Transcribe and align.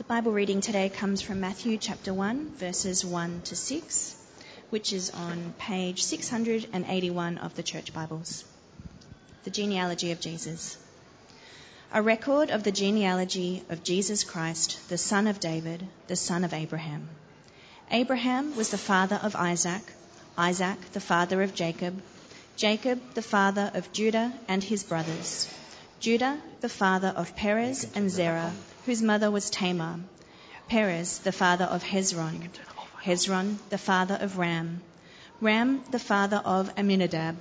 The 0.00 0.04
Bible 0.04 0.32
reading 0.32 0.62
today 0.62 0.88
comes 0.88 1.20
from 1.20 1.40
Matthew 1.40 1.76
chapter 1.76 2.14
1, 2.14 2.56
verses 2.56 3.04
1 3.04 3.42
to 3.42 3.54
6, 3.54 4.16
which 4.70 4.94
is 4.94 5.10
on 5.10 5.52
page 5.58 6.04
681 6.04 7.36
of 7.36 7.54
the 7.54 7.62
Church 7.62 7.92
Bibles. 7.92 8.42
The 9.44 9.50
genealogy 9.50 10.12
of 10.12 10.18
Jesus. 10.18 10.78
A 11.92 12.00
record 12.00 12.48
of 12.48 12.62
the 12.62 12.72
genealogy 12.72 13.62
of 13.68 13.84
Jesus 13.84 14.24
Christ, 14.24 14.88
the 14.88 14.96
son 14.96 15.26
of 15.26 15.38
David, 15.38 15.86
the 16.06 16.16
son 16.16 16.44
of 16.44 16.54
Abraham. 16.54 17.06
Abraham 17.90 18.56
was 18.56 18.70
the 18.70 18.78
father 18.78 19.20
of 19.22 19.36
Isaac, 19.36 19.82
Isaac 20.38 20.78
the 20.92 21.00
father 21.00 21.42
of 21.42 21.54
Jacob, 21.54 22.00
Jacob 22.56 22.98
the 23.12 23.28
father 23.36 23.70
of 23.74 23.92
Judah 23.92 24.32
and 24.48 24.64
his 24.64 24.82
brothers, 24.82 25.46
Judah 26.00 26.40
the 26.62 26.70
father 26.70 27.08
of 27.08 27.36
Perez 27.36 27.86
and 27.94 28.10
Zerah, 28.10 28.54
whose 28.90 29.02
mother 29.02 29.30
was 29.30 29.50
Tamar, 29.50 30.00
Perez 30.66 31.20
the 31.20 31.30
father 31.30 31.64
of 31.64 31.80
Hezron, 31.80 32.48
Hezron 33.00 33.56
the 33.68 33.78
father 33.78 34.16
of 34.20 34.36
Ram, 34.36 34.80
Ram 35.40 35.84
the 35.92 36.00
father 36.00 36.38
of 36.38 36.74
Amminadab, 36.76 37.36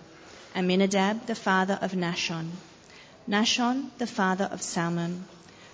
Amminadab 0.55 1.25
the 1.25 1.33
father 1.33 1.79
of 1.81 1.93
Nahshon, 1.93 2.51
Nahshon 3.27 3.89
the 3.97 4.05
father 4.05 4.45
of 4.51 4.61
Salmon, 4.61 5.25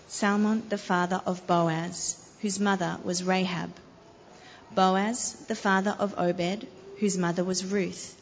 Salmon 0.08 0.64
the 0.70 0.78
father 0.78 1.22
of 1.26 1.46
Boaz, 1.46 2.16
whose 2.40 2.58
mother 2.58 2.98
was 3.04 3.22
Rahab, 3.22 3.72
Boaz 4.74 5.34
the 5.50 5.56
father 5.56 5.94
of 6.00 6.18
Obed, 6.18 6.66
whose 7.02 7.18
mother 7.18 7.44
was 7.44 7.66
Ruth, 7.66 8.16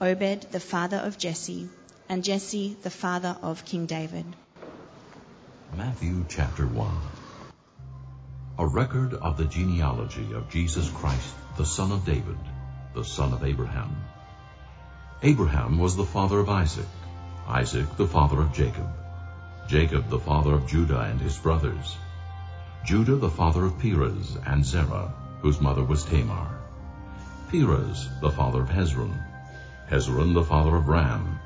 Obed 0.00 0.50
the 0.50 0.60
father 0.60 0.96
of 0.96 1.18
Jesse, 1.18 1.68
and 2.08 2.24
Jesse 2.24 2.74
the 2.82 2.88
father 2.88 3.36
of 3.42 3.66
King 3.66 3.84
David. 3.84 4.24
Matthew 5.76 6.26
chapter 6.28 6.66
1 6.66 6.96
A 8.58 8.66
record 8.66 9.14
of 9.14 9.36
the 9.36 9.44
genealogy 9.44 10.32
of 10.32 10.50
Jesus 10.50 10.90
Christ, 10.90 11.32
the 11.56 11.64
son 11.64 11.92
of 11.92 12.04
David, 12.04 12.38
the 12.92 13.04
son 13.04 13.32
of 13.32 13.44
Abraham. 13.44 13.94
Abraham 15.22 15.78
was 15.78 15.94
the 15.94 16.04
father 16.04 16.40
of 16.40 16.48
Isaac, 16.48 16.88
Isaac 17.46 17.96
the 17.96 18.08
father 18.08 18.40
of 18.40 18.52
Jacob, 18.52 18.88
Jacob 19.68 20.08
the 20.08 20.18
father 20.18 20.54
of 20.54 20.66
Judah 20.66 21.02
and 21.02 21.20
his 21.20 21.38
brothers, 21.38 21.96
Judah 22.84 23.14
the 23.14 23.30
father 23.30 23.64
of 23.64 23.78
Perez 23.78 24.36
and 24.44 24.66
Zerah, 24.66 25.14
whose 25.40 25.60
mother 25.60 25.84
was 25.84 26.04
Tamar, 26.04 26.58
Perez 27.48 28.08
the 28.20 28.30
father 28.32 28.62
of 28.62 28.68
Hezron, 28.68 29.14
Hezron 29.88 30.34
the 30.34 30.44
father 30.44 30.74
of 30.74 30.88
Ram, 30.88 31.38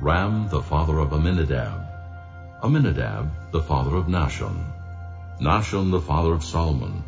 Ram 0.00 0.48
the 0.48 0.62
father 0.62 0.98
of 0.98 1.12
Amminadab, 1.12 1.81
Amminadab 2.64 3.50
the 3.50 3.60
father 3.60 3.96
of 3.96 4.06
Nahshon, 4.06 4.56
Nahshon 5.40 5.90
the 5.90 6.00
father 6.00 6.32
of 6.32 6.44
Solomon, 6.44 7.02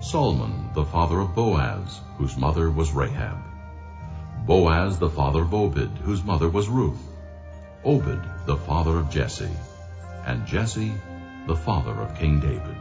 Solomon 0.00 0.70
the 0.72 0.86
father 0.86 1.20
of 1.20 1.34
Boaz, 1.34 2.00
whose 2.16 2.38
mother 2.38 2.70
was 2.70 2.94
Rahab, 2.94 3.36
Boaz 4.46 4.98
the 4.98 5.10
father 5.10 5.42
of 5.42 5.52
Obed, 5.52 5.98
whose 5.98 6.24
mother 6.24 6.48
was 6.48 6.70
Ruth, 6.70 7.12
Obed 7.84 8.22
the 8.46 8.56
father 8.56 8.96
of 8.96 9.10
Jesse, 9.10 9.54
and 10.24 10.46
Jesse 10.46 10.94
the 11.46 11.56
father 11.56 11.92
of 12.00 12.18
King 12.18 12.40
David. 12.40 12.78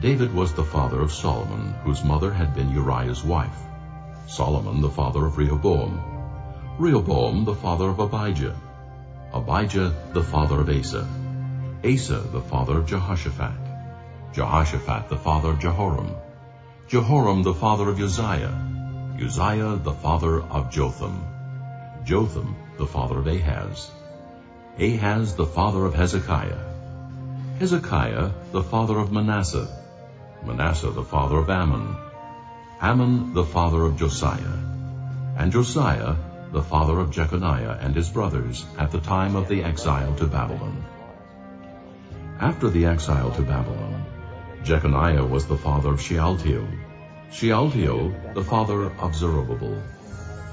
David 0.00 0.34
was 0.34 0.52
the 0.54 0.64
father 0.64 1.00
of 1.00 1.12
Solomon, 1.12 1.72
whose 1.84 2.02
mother 2.02 2.32
had 2.32 2.52
been 2.52 2.72
Uriah's 2.72 3.22
wife, 3.22 3.62
Solomon 4.26 4.80
the 4.80 4.90
father 4.90 5.24
of 5.24 5.38
Rehoboam, 5.38 6.00
Rehoboam 6.80 7.44
the 7.44 7.54
father 7.54 7.90
of 7.90 8.00
Abijah, 8.00 8.56
Abijah 9.36 9.94
the 10.14 10.22
father 10.22 10.60
of 10.60 10.68
Asa, 10.70 11.06
Asa 11.84 12.20
the 12.32 12.40
father 12.40 12.78
of 12.78 12.86
Jehoshaphat, 12.86 13.52
Jehoshaphat 14.32 15.10
the 15.10 15.18
father 15.18 15.50
of 15.50 15.58
Jehoram, 15.58 16.14
Jehoram 16.88 17.42
the 17.42 17.52
father 17.52 17.90
of 17.90 18.00
Uzziah, 18.00 18.54
Uzziah 19.22 19.76
the 19.76 19.92
father 19.92 20.40
of 20.40 20.70
Jotham, 20.70 21.20
Jotham 22.06 22.56
the 22.78 22.86
father 22.86 23.18
of 23.18 23.26
Ahaz, 23.26 23.90
Ahaz 24.78 25.34
the 25.34 25.44
father 25.44 25.84
of 25.84 25.92
Hezekiah, 25.92 26.62
Hezekiah 27.58 28.30
the 28.52 28.62
father 28.62 28.98
of 28.98 29.12
Manasseh, 29.12 29.68
Manasseh 30.46 30.94
the 31.00 31.04
father 31.04 31.36
of 31.36 31.50
Amon, 31.50 31.94
Amon 32.80 33.34
the 33.34 33.44
father 33.44 33.82
of 33.82 33.98
Josiah, 33.98 34.56
and 35.36 35.52
Josiah 35.52 36.16
the 36.56 36.62
father 36.62 36.98
of 37.00 37.10
Jeconiah 37.10 37.76
and 37.82 37.94
his 37.94 38.08
brothers 38.08 38.64
at 38.78 38.90
the 38.90 38.98
time 38.98 39.36
of 39.36 39.46
the 39.46 39.62
exile 39.62 40.14
to 40.14 40.26
Babylon. 40.26 40.82
After 42.40 42.70
the 42.70 42.86
exile 42.86 43.30
to 43.32 43.42
Babylon, 43.42 44.06
Jeconiah 44.64 45.26
was 45.26 45.44
the 45.44 45.58
father 45.58 45.90
of 45.90 46.00
Shealtiel, 46.00 46.66
Shealtiel 47.30 48.10
the 48.32 48.42
father 48.42 48.84
of 48.84 49.14
Zerubbabel, 49.14 49.82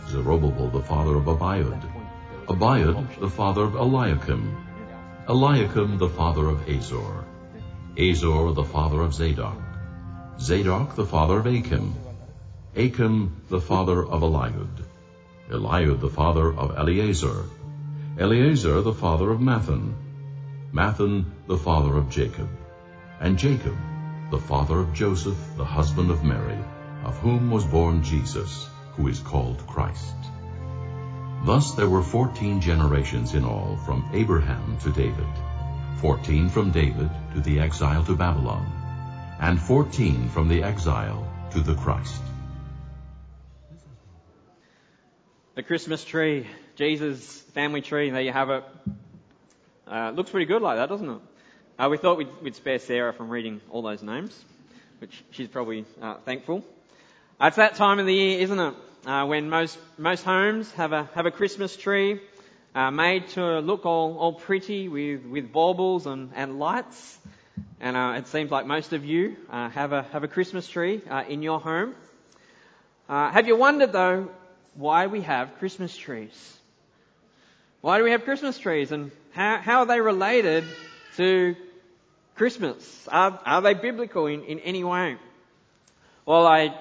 Zerubbabel 0.09 0.67
the 0.71 0.81
father 0.81 1.15
of 1.15 1.23
Abiud, 1.23 1.81
Abiud 2.49 3.19
the 3.21 3.29
father 3.29 3.63
of 3.63 3.75
Eliakim, 3.75 4.57
Eliakim 5.29 5.97
the 5.97 6.09
father 6.09 6.49
of 6.49 6.67
Azor, 6.67 7.23
Azor 7.97 8.51
the 8.51 8.69
father 8.75 9.01
of 9.01 9.13
Zadok, 9.13 9.61
Zadok 10.37 10.95
the 10.95 11.05
father 11.05 11.37
of 11.37 11.47
Achim, 11.47 11.95
Achim 12.75 13.31
the 13.47 13.61
father 13.61 14.03
of 14.03 14.21
Eliud, 14.21 14.83
Eliud 15.49 15.99
the 15.99 16.09
father 16.09 16.53
of 16.53 16.77
Eleazar, 16.77 17.45
Eleazar 18.17 18.81
the 18.81 18.93
father 18.93 19.29
of 19.29 19.41
Mathan, 19.41 19.93
Mathan 20.71 21.25
the 21.47 21.57
father 21.57 21.97
of 21.97 22.09
Jacob, 22.09 22.49
and 23.19 23.37
Jacob 23.37 23.75
the 24.31 24.39
father 24.39 24.79
of 24.79 24.93
Joseph, 24.93 25.37
the 25.57 25.65
husband 25.65 26.09
of 26.09 26.23
Mary, 26.23 26.57
of 27.03 27.17
whom 27.17 27.51
was 27.51 27.65
born 27.65 28.01
Jesus, 28.01 28.69
who 28.95 29.09
is 29.09 29.19
called 29.19 29.67
Christ. 29.67 30.15
Thus 31.43 31.73
there 31.73 31.89
were 31.89 32.01
fourteen 32.01 32.61
generations 32.61 33.33
in 33.33 33.43
all 33.43 33.77
from 33.85 34.09
Abraham 34.13 34.77
to 34.79 34.91
David, 34.91 35.27
fourteen 35.97 36.47
from 36.47 36.71
David 36.71 37.09
to 37.33 37.41
the 37.41 37.59
exile 37.59 38.03
to 38.05 38.15
Babylon, 38.15 38.65
and 39.41 39.59
fourteen 39.59 40.29
from 40.29 40.47
the 40.47 40.63
exile 40.63 41.27
to 41.51 41.59
the 41.59 41.75
Christ. 41.75 42.21
The 45.55 45.61
Christmas 45.61 46.03
tree, 46.03 46.47
Jesus 46.77 47.41
family 47.53 47.81
tree, 47.81 48.09
there 48.09 48.23
you 48.23 48.31
have 48.31 48.49
it. 48.49 48.63
Uh, 49.85 50.09
looks 50.09 50.31
pretty 50.31 50.47
good 50.47 50.63
like 50.63 50.77
that, 50.77 50.89
doesn't 50.89 51.07
it? 51.07 51.19
Uh, 51.77 51.89
we 51.91 51.97
thought 51.97 52.17
we'd, 52.17 52.41
we'd, 52.41 52.55
spare 52.55 52.79
Sarah 52.79 53.13
from 53.13 53.29
reading 53.29 53.61
all 53.69 53.83
those 53.83 54.01
names, 54.01 54.33
which 54.97 55.23
she's 55.29 55.47
probably 55.47 55.85
uh, 56.01 56.15
thankful. 56.25 56.65
Uh, 57.39 57.45
it's 57.45 57.57
that 57.57 57.75
time 57.75 57.99
of 57.99 58.07
the 58.07 58.13
year, 58.15 58.39
isn't 58.39 58.59
it? 58.59 58.73
Uh, 59.05 59.27
when 59.27 59.47
most 59.47 59.77
most 59.99 60.23
homes 60.23 60.71
have 60.71 60.91
a 60.91 61.07
have 61.13 61.27
a 61.27 61.31
Christmas 61.31 61.77
tree 61.77 62.19
uh, 62.73 62.89
made 62.89 63.27
to 63.29 63.59
look 63.59 63.85
all, 63.85 64.17
all 64.17 64.33
pretty 64.33 64.87
with 64.87 65.23
with 65.23 65.51
baubles 65.51 66.07
and, 66.07 66.31
and 66.33 66.57
lights. 66.57 67.19
And 67.79 67.95
uh, 67.95 68.15
it 68.17 68.25
seems 68.25 68.49
like 68.49 68.65
most 68.65 68.91
of 68.91 69.05
you 69.05 69.37
have 69.51 69.93
a 69.93 70.01
have 70.01 70.23
a 70.23 70.27
Christmas 70.27 70.67
tree 70.67 71.03
in 71.27 71.43
your 71.43 71.59
home. 71.59 71.93
have 73.07 73.45
you 73.45 73.55
wondered 73.55 73.91
though 73.91 74.31
why 74.75 75.07
we 75.07 75.21
have 75.21 75.57
Christmas 75.59 75.95
trees? 75.95 76.57
Why 77.81 77.97
do 77.97 78.03
we 78.03 78.11
have 78.11 78.23
Christmas 78.23 78.57
trees, 78.57 78.91
and 78.91 79.11
how 79.31 79.57
how 79.57 79.79
are 79.79 79.85
they 79.85 79.99
related 79.99 80.63
to 81.17 81.55
Christmas? 82.35 83.07
Are, 83.11 83.39
are 83.45 83.61
they 83.61 83.73
biblical 83.73 84.27
in, 84.27 84.43
in 84.43 84.59
any 84.59 84.83
way? 84.83 85.17
Well, 86.25 86.47
I 86.47 86.73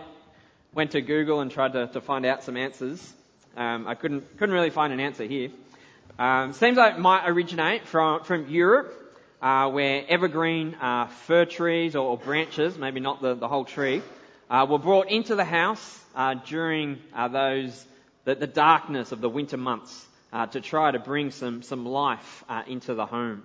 went 0.72 0.92
to 0.92 1.00
Google 1.00 1.40
and 1.40 1.50
tried 1.50 1.72
to, 1.74 1.88
to 1.88 2.00
find 2.00 2.24
out 2.24 2.44
some 2.44 2.56
answers. 2.56 3.12
Um, 3.56 3.86
I 3.86 3.94
couldn't, 3.94 4.38
couldn't 4.38 4.54
really 4.54 4.70
find 4.70 4.92
an 4.92 5.00
answer 5.00 5.24
here. 5.24 5.50
Um, 6.18 6.52
seems 6.52 6.76
like 6.76 6.94
it 6.94 7.00
might 7.00 7.28
originate 7.28 7.86
from, 7.86 8.22
from 8.22 8.48
Europe, 8.48 8.94
uh, 9.42 9.68
where 9.70 10.04
evergreen 10.08 10.74
uh, 10.76 11.08
fir 11.08 11.44
trees 11.44 11.96
or, 11.96 12.06
or, 12.06 12.16
branches, 12.16 12.78
maybe 12.78 13.00
not 13.00 13.20
the, 13.20 13.34
the 13.34 13.48
whole 13.48 13.64
tree, 13.64 14.02
uh, 14.52 14.66
were 14.68 14.78
brought 14.78 15.08
into 15.10 15.34
the 15.34 15.46
house 15.46 15.98
uh, 16.14 16.34
during 16.34 16.98
uh, 17.14 17.26
those 17.28 17.86
the, 18.24 18.34
the, 18.34 18.46
darkness 18.46 19.10
of 19.10 19.22
the 19.22 19.28
winter 19.28 19.56
months 19.56 20.06
uh, 20.30 20.46
to 20.46 20.60
try 20.60 20.90
to 20.90 20.98
bring 20.98 21.30
some 21.30 21.62
some 21.62 21.86
life 21.86 22.44
into 22.66 22.94
the 22.94 23.06
home. 23.06 23.42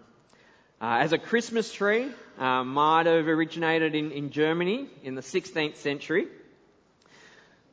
as 0.82 1.14
a 1.14 1.18
Christmas 1.18 1.72
tree, 1.72 2.12
might 2.38 3.06
have 3.06 3.28
originated 3.28 3.96
in, 3.96 4.12
in 4.12 4.32
Germany 4.32 4.90
in 5.02 5.16
the 5.16 5.22
16th 5.22 5.78
century. 5.78 6.28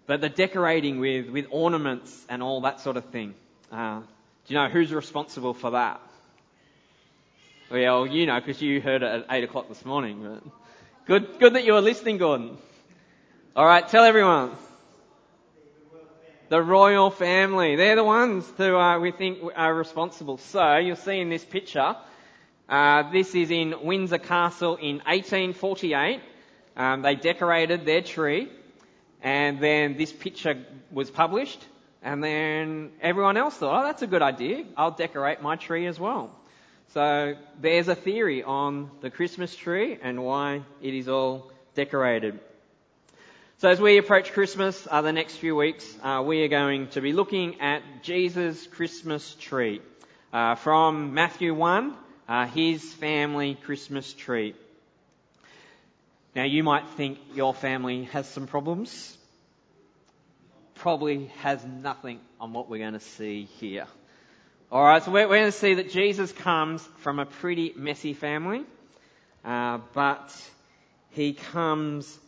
But 0.07 0.21
the 0.21 0.29
decorating 0.29 1.01
with, 1.01 1.29
with 1.31 1.47
ornaments 1.51 2.27
and 2.29 2.43
all 2.43 2.61
that 2.61 2.81
sort 2.81 2.97
of 2.97 3.07
thing. 3.07 3.35
Uh, 3.73 4.01
do 4.01 4.55
you 4.55 4.61
know 4.61 4.69
who's 4.69 4.93
responsible 4.93 5.55
for 5.55 5.71
that? 5.73 6.01
Well, 7.71 8.07
you 8.07 8.27
know, 8.27 8.39
because 8.39 8.61
you 8.61 8.81
heard 8.83 9.03
it 9.03 9.07
at 9.07 9.27
8 9.31 9.45
o'clock 9.45 9.69
this 9.69 9.85
morning. 9.85 10.23
But 10.23 10.53
good, 11.07 11.41
good 11.41 11.55
that 11.55 11.65
you 11.65 11.73
were 11.73 11.81
listening, 11.81 12.19
Gordon. 12.19 12.59
All 13.57 13.65
right, 13.65 13.87
tell 13.87 14.03
everyone. 14.03 14.51
The 16.49 16.61
royal 16.61 17.13
family. 17.13 17.77
They're 17.77 17.95
the 17.95 18.03
ones 18.03 18.45
who 18.57 18.77
uh, 18.77 18.99
we 18.99 19.13
think 19.13 19.39
are 19.55 19.73
responsible. 19.73 20.39
So 20.39 20.79
you'll 20.79 20.97
see 20.97 21.21
in 21.21 21.29
this 21.29 21.45
picture, 21.45 21.95
Uh, 22.69 23.13
this 23.13 23.33
is 23.37 23.53
in 23.53 23.75
Windsor 23.85 24.19
Castle 24.19 24.75
in 24.75 24.97
1848. 25.07 26.21
Um, 26.77 27.03
they 27.03 27.15
decorated 27.15 27.87
their 27.87 28.03
tree, 28.03 28.51
and 29.23 29.61
then 29.61 29.97
this 29.97 30.13
picture 30.13 30.57
was 30.91 31.13
published, 31.13 31.65
and 32.03 32.25
then 32.25 32.91
everyone 33.01 33.37
else 33.37 33.57
thought, 33.59 33.83
oh, 33.83 33.87
that's 33.87 34.03
a 34.03 34.09
good 34.09 34.23
idea. 34.23 34.65
I'll 34.77 34.97
decorate 34.97 35.43
my 35.43 35.55
tree 35.55 35.87
as 35.87 36.01
well. 36.01 36.33
So 36.89 37.37
there's 37.61 37.87
a 37.87 37.95
theory 37.95 38.43
on 38.43 38.91
the 39.01 39.11
Christmas 39.11 39.55
tree 39.55 39.97
and 40.03 40.25
why 40.25 40.63
it 40.83 40.95
is 40.95 41.07
all 41.07 41.53
decorated. 41.77 42.41
So 43.59 43.69
as 43.69 43.81
we 43.81 43.99
approach 43.99 44.33
Christmas, 44.33 44.87
uh, 44.91 45.01
the 45.03 45.13
next 45.13 45.37
few 45.37 45.55
weeks, 45.55 45.87
uh, 46.03 46.25
we 46.27 46.43
are 46.43 46.49
going 46.49 46.89
to 46.89 47.01
be 47.01 47.13
looking 47.13 47.61
at 47.61 47.83
Jesus' 48.03 48.67
Christmas 48.67 49.37
tree. 49.37 49.81
Uh, 50.33 50.57
from 50.57 51.15
Matthew 51.15 51.55
1, 51.55 51.95
uh, 52.29 52.47
his 52.47 52.83
family 52.95 53.55
Christmas 53.55 54.13
tree. 54.13 54.57
Now 56.35 56.43
you 56.43 56.65
might 56.65 56.89
think 56.97 57.19
your 57.35 57.55
family 57.55 58.05
has 58.05 58.29
some 58.29 58.49
problems. 58.49 59.17
Probably 60.75 61.27
has 61.43 61.65
nothing 61.65 62.19
on 62.41 62.53
what 62.53 62.69
we're 62.69 62.79
going 62.79 62.95
to 62.95 63.01
see 63.01 63.45
here. 63.61 63.87
Alright, 64.73 65.05
so 65.05 65.13
we're, 65.13 65.29
we're, 65.29 65.39
going 65.39 65.53
to 65.53 65.57
see 65.57 65.75
that 65.75 65.91
Jesus 65.91 66.33
comes 66.33 66.83
from 66.99 67.21
a 67.21 67.25
pretty 67.25 67.73
messy 67.77 68.15
family, 68.15 68.65
uh, 69.45 69.79
but 69.93 70.35
he 71.11 71.35
comes 71.35 72.19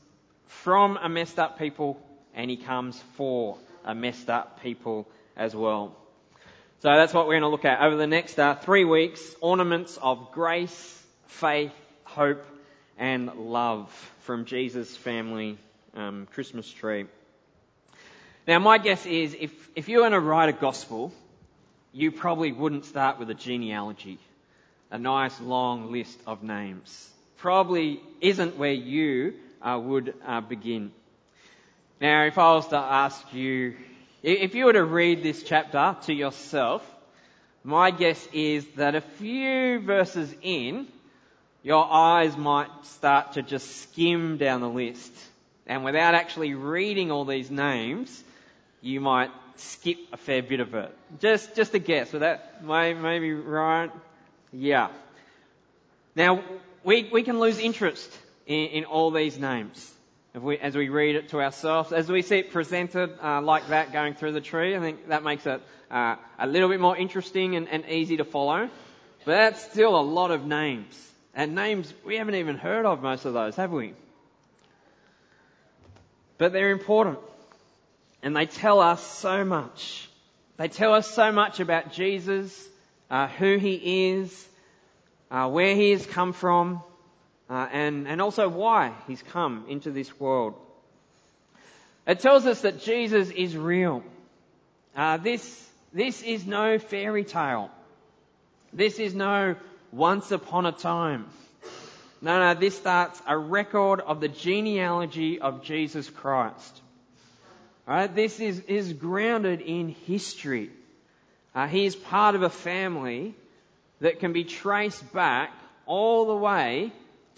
from 0.46 0.96
a 0.96 1.08
messed 1.08 1.38
up 1.38 1.58
people 1.58 2.00
and 2.34 2.50
he 2.50 2.56
comes 2.56 3.00
for 3.14 3.58
a 3.84 3.94
messed 3.94 4.30
up 4.30 4.62
people 4.62 5.06
as 5.36 5.54
well. 5.54 5.96
So 6.80 6.94
that's 6.94 7.14
what 7.14 7.26
we're 7.26 7.34
going 7.34 7.42
to 7.42 7.48
look 7.48 7.64
at 7.64 7.80
over 7.80 7.96
the 7.96 8.06
next 8.06 8.38
uh, 8.38 8.54
three 8.54 8.84
weeks 8.84 9.20
ornaments 9.40 9.98
of 10.00 10.32
grace, 10.32 11.02
faith, 11.26 11.72
hope, 12.04 12.44
and 12.98 13.32
love 13.34 13.90
from 14.20 14.44
Jesus' 14.44 14.96
family 14.96 15.58
um, 15.94 16.26
Christmas 16.32 16.70
tree. 16.70 17.06
Now, 18.46 18.58
my 18.58 18.78
guess 18.78 19.04
is 19.06 19.36
if, 19.38 19.52
if 19.74 19.88
you 19.88 20.02
were 20.02 20.10
to 20.10 20.20
write 20.20 20.48
a 20.48 20.52
gospel, 20.52 21.12
you 21.92 22.12
probably 22.12 22.52
wouldn't 22.52 22.84
start 22.84 23.18
with 23.18 23.30
a 23.30 23.34
genealogy, 23.34 24.18
a 24.90 24.98
nice 24.98 25.40
long 25.40 25.90
list 25.90 26.18
of 26.26 26.42
names. 26.42 27.10
Probably 27.38 28.00
isn't 28.20 28.56
where 28.56 28.72
you 28.72 29.34
would 29.62 30.14
uh, 30.26 30.40
begin. 30.40 30.92
Now, 32.00 32.24
if 32.24 32.36
I 32.36 32.54
was 32.54 32.68
to 32.68 32.76
ask 32.76 33.32
you, 33.32 33.76
if 34.22 34.54
you 34.54 34.66
were 34.66 34.72
to 34.72 34.84
read 34.84 35.22
this 35.22 35.42
chapter 35.42 35.96
to 36.02 36.12
yourself, 36.12 36.82
my 37.64 37.90
guess 37.90 38.28
is 38.32 38.66
that 38.76 38.94
a 38.94 39.00
few 39.00 39.80
verses 39.80 40.34
in, 40.42 40.86
your 41.62 41.90
eyes 41.90 42.36
might 42.36 42.68
start 42.84 43.32
to 43.32 43.42
just 43.42 43.82
skim 43.82 44.36
down 44.36 44.60
the 44.60 44.68
list. 44.68 45.12
And 45.66 45.84
without 45.84 46.14
actually 46.14 46.54
reading 46.54 47.10
all 47.10 47.24
these 47.24 47.50
names, 47.50 48.22
you 48.82 49.00
might 49.00 49.30
skip 49.56 49.98
a 50.12 50.16
fair 50.16 50.42
bit 50.42 50.60
of 50.60 50.74
it. 50.74 50.94
Just, 51.18 51.56
just 51.56 51.74
a 51.74 51.78
guess. 51.78 52.12
Would 52.12 52.22
that 52.22 52.62
maybe 52.64 53.32
right? 53.32 53.90
Yeah. 54.52 54.88
Now, 56.14 56.44
we, 56.84 57.08
we 57.12 57.22
can 57.22 57.40
lose 57.40 57.58
interest 57.58 58.16
in, 58.46 58.66
in 58.68 58.84
all 58.84 59.10
these 59.10 59.38
names. 59.38 59.92
We, 60.34 60.58
as 60.58 60.76
we 60.76 60.90
read 60.90 61.16
it 61.16 61.30
to 61.30 61.40
ourselves, 61.40 61.92
as 61.92 62.10
we 62.10 62.20
see 62.20 62.38
it 62.38 62.52
presented 62.52 63.10
uh, 63.22 63.40
like 63.40 63.68
that 63.68 63.92
going 63.92 64.14
through 64.14 64.32
the 64.32 64.40
tree, 64.40 64.76
I 64.76 64.80
think 64.80 65.08
that 65.08 65.24
makes 65.24 65.46
it 65.46 65.62
uh, 65.90 66.16
a 66.38 66.46
little 66.46 66.68
bit 66.68 66.78
more 66.78 66.96
interesting 66.96 67.56
and, 67.56 67.68
and 67.68 67.86
easy 67.88 68.18
to 68.18 68.24
follow. 68.24 68.68
But 69.24 69.32
that's 69.32 69.64
still 69.64 69.98
a 69.98 70.02
lot 70.02 70.30
of 70.30 70.44
names. 70.44 70.94
And 71.34 71.54
names 71.54 71.92
we 72.04 72.16
haven't 72.16 72.34
even 72.34 72.56
heard 72.56 72.86
of 72.86 73.02
most 73.02 73.24
of 73.24 73.32
those, 73.32 73.56
have 73.56 73.72
we? 73.72 73.94
But 76.38 76.52
they're 76.52 76.70
important. 76.70 77.18
And 78.22 78.36
they 78.36 78.46
tell 78.46 78.80
us 78.80 79.02
so 79.02 79.44
much. 79.44 80.08
They 80.58 80.68
tell 80.68 80.92
us 80.92 81.10
so 81.10 81.32
much 81.32 81.60
about 81.60 81.92
Jesus, 81.92 82.68
uh, 83.10 83.28
who 83.28 83.56
he 83.56 84.10
is, 84.10 84.48
uh, 85.30 85.48
where 85.48 85.74
he 85.74 85.92
has 85.92 86.04
come 86.06 86.32
from, 86.32 86.82
uh, 87.48 87.68
and, 87.72 88.08
and 88.08 88.20
also 88.20 88.48
why 88.48 88.92
he's 89.06 89.22
come 89.22 89.66
into 89.68 89.90
this 89.90 90.18
world. 90.18 90.54
It 92.06 92.20
tells 92.20 92.46
us 92.46 92.62
that 92.62 92.80
Jesus 92.80 93.30
is 93.30 93.56
real. 93.56 94.02
Uh, 94.94 95.16
this, 95.16 95.68
this 95.92 96.22
is 96.22 96.46
no 96.46 96.78
fairy 96.78 97.24
tale. 97.24 97.70
This 98.72 98.98
is 98.98 99.14
no 99.14 99.56
once 99.92 100.30
upon 100.30 100.66
a 100.66 100.72
time. 100.72 101.26
No, 102.20 102.38
no, 102.40 102.58
this 102.58 102.76
starts 102.76 103.20
a 103.26 103.36
record 103.36 104.00
of 104.00 104.20
the 104.20 104.28
genealogy 104.28 105.40
of 105.40 105.62
Jesus 105.62 106.08
Christ. 106.08 106.80
Right? 107.86 108.12
This 108.12 108.40
is, 108.40 108.60
is 108.60 108.92
grounded 108.92 109.60
in 109.60 109.90
history. 110.06 110.70
Uh, 111.54 111.66
he 111.66 111.86
is 111.86 111.94
part 111.94 112.34
of 112.34 112.42
a 112.42 112.50
family 112.50 113.34
that 114.00 114.20
can 114.20 114.32
be 114.32 114.44
traced 114.44 115.12
back 115.12 115.50
all 115.86 116.26
the 116.26 116.36
way 116.36 116.92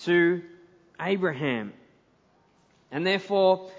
to 0.04 0.42
Abraham. 1.00 1.72
And 2.90 3.06
therefore, 3.06 3.70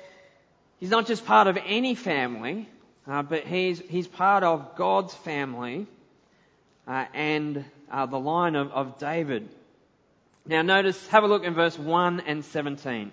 he's 0.79 0.89
not 0.89 1.07
just 1.07 1.25
part 1.25 1.47
of 1.47 1.57
any 1.65 1.95
family, 1.95 2.67
uh, 3.07 3.23
but 3.23 3.45
he's, 3.45 3.79
he's 3.79 4.07
part 4.07 4.43
of 4.43 4.75
God's 4.75 5.13
family 5.13 5.87
uh, 6.87 7.05
and 7.13 7.65
uh, 7.91 8.05
the 8.05 8.19
line 8.19 8.55
of, 8.55 8.71
of 8.71 8.97
David. 8.99 9.49
Now 10.45 10.61
notice, 10.61 11.07
have 11.07 11.23
a 11.23 11.27
look 11.27 11.43
in 11.43 11.53
verse 11.53 11.77
1 11.77 12.21
and 12.21 12.43
17. 12.45 13.11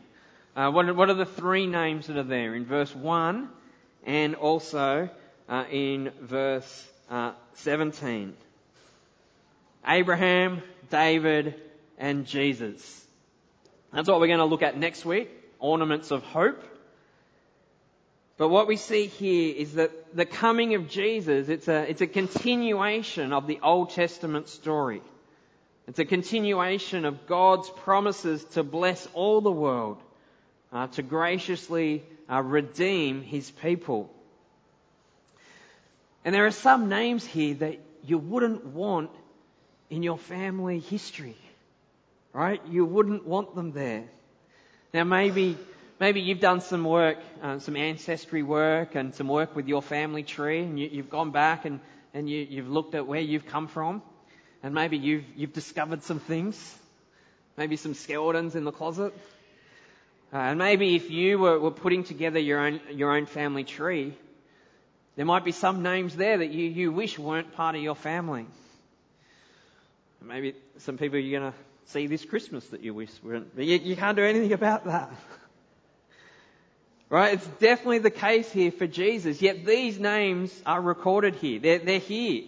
Uh, 0.55 0.71
what, 0.71 0.89
are, 0.89 0.95
what, 0.95 1.11
are, 1.11 1.15
the 1.15 1.27
three 1.27 1.67
names 1.67 2.07
that 2.07 2.17
are 2.17 2.23
there 2.23 2.55
in 2.55 2.65
verse 2.65 2.95
1 2.95 3.49
and 4.05 4.35
also 4.35 5.11
uh, 5.49 5.65
in 5.71 6.11
verse 6.23 6.89
uh, 7.11 7.33
17? 7.55 8.35
Abraham, 9.87 10.63
David, 10.91 11.55
and 11.99 12.27
Jesus. 12.27 13.05
That's 13.93 14.09
what 14.09 14.21
we're 14.21 14.27
going 14.27 14.39
to 14.39 14.45
look 14.45 14.63
at 14.63 14.79
next 14.79 15.05
week 15.05 15.31
ornaments 15.59 16.11
of 16.11 16.23
hope. 16.23 16.63
But 18.37 18.49
what 18.49 18.67
we 18.67 18.77
see 18.77 19.07
here 19.07 19.55
is 19.57 19.75
that 19.75 20.15
the 20.15 20.27
coming 20.27 20.75
of 20.75 20.89
Jesus, 20.89 21.49
it's 21.49 21.69
a, 21.69 21.89
it's 21.89 22.03
a 22.03 22.07
continuation 22.07 23.33
of 23.33 23.47
the 23.47 23.61
Old 23.63 23.91
Testament 23.91 24.49
story. 24.49 25.01
It's 25.89 25.99
a 25.99 26.05
continuation 26.05 27.07
of 27.07 27.27
God's 27.27 27.71
promises 27.71 28.45
to 28.53 28.63
bless 28.63 29.09
all 29.15 29.41
the 29.41 29.53
world, 29.53 30.03
uh, 30.73 30.89
to 30.89 31.03
graciously 31.03 32.03
uh, 32.31 32.43
redeem 32.43 33.23
His 33.23 33.51
people. 33.51 34.11
And 36.25 36.35
there 36.35 36.45
are 36.45 36.51
some 36.51 36.89
names 36.89 37.25
here 37.25 37.55
that 37.55 37.79
you 38.05 38.19
wouldn't 38.19 38.67
want 38.67 39.11
in 39.89 40.03
your 40.03 40.19
family 40.19 40.81
history 40.81 41.37
right? 42.37 42.61
You 42.69 42.85
wouldn't 42.85 43.27
want 43.27 43.55
them 43.55 43.73
there. 43.73 44.05
Now 44.93 45.05
maybe, 45.05 45.57
maybe 45.99 46.21
you've 46.21 46.41
done 46.41 46.61
some 46.61 46.85
work, 46.85 47.17
uh, 47.43 47.61
some 47.61 47.77
ancestry 47.77 48.43
work 48.43 48.95
and 48.95 49.15
some 49.15 49.27
work 49.27 49.57
with 49.57 49.67
your 49.69 49.81
family 49.81 50.23
tree 50.23 50.61
and 50.61 50.79
you, 50.79 50.99
have 50.99 51.09
gone 51.09 51.31
back 51.31 51.65
and, 51.65 51.81
and 52.13 52.29
you, 52.29 52.47
you've 52.49 52.69
looked 52.69 52.95
at 52.95 53.07
where 53.07 53.23
you've 53.23 53.47
come 53.47 53.69
from 53.69 54.03
and 54.63 54.75
maybe 54.75 54.99
you've, 54.99 55.25
you've 55.35 55.55
discovered 55.55 56.03
some 56.03 56.21
things, 56.21 56.79
maybe 57.57 57.77
some 57.77 57.95
skeletons 57.95 58.55
in 58.55 58.65
the 58.65 58.73
closet. 58.73 59.15
Uh, 60.31 60.37
and 60.37 60.59
maybe 60.59 60.95
if 60.95 61.11
you 61.11 61.39
were, 61.39 61.59
were 61.59 61.71
putting 61.71 62.05
together 62.05 62.39
your 62.39 62.61
own, 62.61 62.81
your 62.91 63.17
own 63.17 63.25
family 63.25 63.65
tree, 63.65 64.13
there 65.17 65.25
might 65.25 65.45
be 65.45 65.53
some 65.53 65.83
names 65.83 66.15
there 66.15 66.37
that 66.37 66.51
you, 66.51 66.67
you 66.69 66.93
wish 66.93 67.19
weren't 67.19 67.55
part 67.55 67.77
of 67.77 67.81
your 67.81 67.97
family. 67.97 68.45
Maybe 70.21 70.55
some 70.79 70.99
people 70.99 71.19
you're 71.19 71.41
going 71.41 71.53
to 71.53 71.59
see 71.87 72.07
this 72.07 72.25
Christmas 72.25 72.67
that 72.69 72.83
you 72.83 72.95
wish 72.95 73.11
weren't. 73.23 73.49
You, 73.57 73.77
you 73.77 73.97
can't 73.97 74.17
do 74.17 74.25
anything 74.25 74.53
about 74.53 74.85
that. 74.87 75.11
Right? 77.09 77.35
It's 77.35 77.47
definitely 77.59 77.99
the 77.99 78.11
case 78.11 78.51
here 78.51 78.73
for 78.73 78.87
Jesus. 78.87 79.41
Yet 79.41 79.65
these 79.65 79.99
names 79.99 80.53
are 80.67 80.81
recorded 80.81 81.37
here. 81.37 81.61
They're, 81.61 81.79
they're 81.79 81.99
here. 82.01 82.43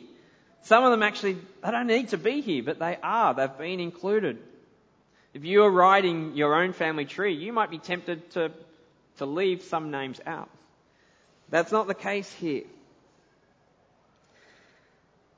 Some 0.62 0.82
of 0.82 0.90
them 0.90 1.02
actually, 1.02 1.34
they 1.64 1.70
don't 1.70 1.86
need 1.86 2.08
to 2.08 2.18
be 2.18 2.40
here, 2.40 2.62
but 2.64 2.80
they 2.80 2.98
are. 3.02 3.34
They've 3.34 3.58
been 3.58 3.78
included. 3.78 4.38
If 5.32 5.44
you 5.44 5.62
are 5.62 5.70
writing 5.70 6.34
your 6.34 6.60
own 6.60 6.72
family 6.72 7.04
tree, 7.04 7.34
you 7.34 7.52
might 7.52 7.70
be 7.70 7.78
tempted 7.78 8.30
to, 8.32 8.50
to 9.18 9.26
leave 9.26 9.62
some 9.62 9.92
names 9.92 10.20
out. 10.26 10.50
That's 11.50 11.70
not 11.70 11.86
the 11.86 11.94
case 11.94 12.30
here. 12.32 12.64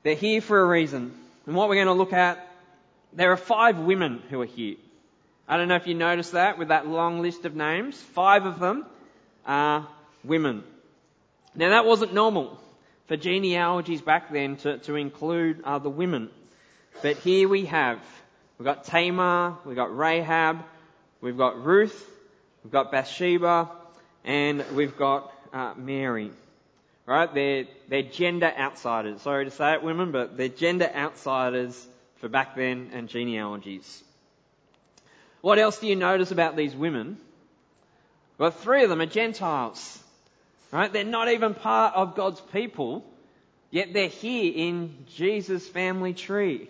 They're 0.03 0.15
here 0.15 0.41
for 0.41 0.59
a 0.59 0.65
reason. 0.65 1.13
And 1.45 1.55
what 1.55 1.69
we're 1.69 1.75
going 1.75 1.87
to 1.87 1.93
look 1.93 2.13
at 2.13 2.50
there 3.13 3.31
are 3.31 3.37
five 3.37 3.77
women 3.77 4.21
who 4.29 4.41
are 4.41 4.45
here. 4.45 4.75
I 5.47 5.57
don't 5.57 5.67
know 5.67 5.75
if 5.75 5.87
you 5.87 5.95
noticed 5.95 6.33
that 6.33 6.57
with 6.57 6.69
that 6.69 6.87
long 6.87 7.21
list 7.21 7.45
of 7.45 7.55
names. 7.55 7.99
Five 7.99 8.45
of 8.45 8.59
them 8.59 8.85
are 9.45 9.87
women. 10.23 10.63
Now 11.55 11.69
that 11.69 11.85
wasn't 11.85 12.13
normal 12.13 12.59
for 13.07 13.17
genealogies 13.17 14.01
back 14.01 14.31
then 14.31 14.55
to, 14.57 14.77
to 14.79 14.95
include 14.95 15.61
uh, 15.63 15.79
the 15.79 15.89
women. 15.89 16.29
But 17.01 17.17
here 17.17 17.49
we 17.49 17.65
have, 17.65 17.99
we've 18.57 18.65
got 18.65 18.85
Tamar, 18.85 19.57
we've 19.65 19.75
got 19.75 19.95
Rahab, 19.95 20.63
we've 21.19 21.37
got 21.37 21.63
Ruth, 21.63 22.09
we've 22.63 22.71
got 22.71 22.91
Bathsheba, 22.91 23.69
and 24.23 24.63
we've 24.73 24.95
got 24.95 25.33
uh, 25.51 25.73
Mary. 25.75 26.31
Right? 27.05 27.33
They're, 27.33 27.65
they're 27.89 28.03
gender 28.03 28.53
outsiders. 28.57 29.21
Sorry 29.21 29.45
to 29.45 29.51
say 29.51 29.73
it, 29.73 29.83
women, 29.83 30.11
but 30.11 30.37
they're 30.37 30.47
gender 30.47 30.89
outsiders 30.93 31.87
for 32.21 32.29
back 32.29 32.55
then 32.55 32.91
and 32.93 33.09
genealogies. 33.09 34.03
What 35.41 35.57
else 35.57 35.79
do 35.79 35.87
you 35.87 35.95
notice 35.95 36.31
about 36.31 36.55
these 36.55 36.75
women? 36.75 37.17
Well, 38.37 38.51
three 38.51 38.83
of 38.83 38.89
them 38.89 39.01
are 39.01 39.07
Gentiles. 39.07 40.01
Right? 40.71 40.93
They're 40.93 41.03
not 41.03 41.29
even 41.29 41.53
part 41.53 41.95
of 41.95 42.15
God's 42.15 42.39
people, 42.39 43.03
yet 43.71 43.91
they're 43.91 44.07
here 44.07 44.53
in 44.55 45.05
Jesus' 45.15 45.67
family 45.67 46.13
tree. 46.13 46.69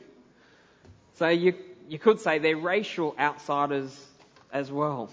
So 1.18 1.28
you, 1.28 1.54
you 1.88 2.00
could 2.00 2.20
say 2.20 2.40
they're 2.40 2.58
racial 2.58 3.14
outsiders 3.20 3.96
as 4.52 4.72
well. 4.72 5.12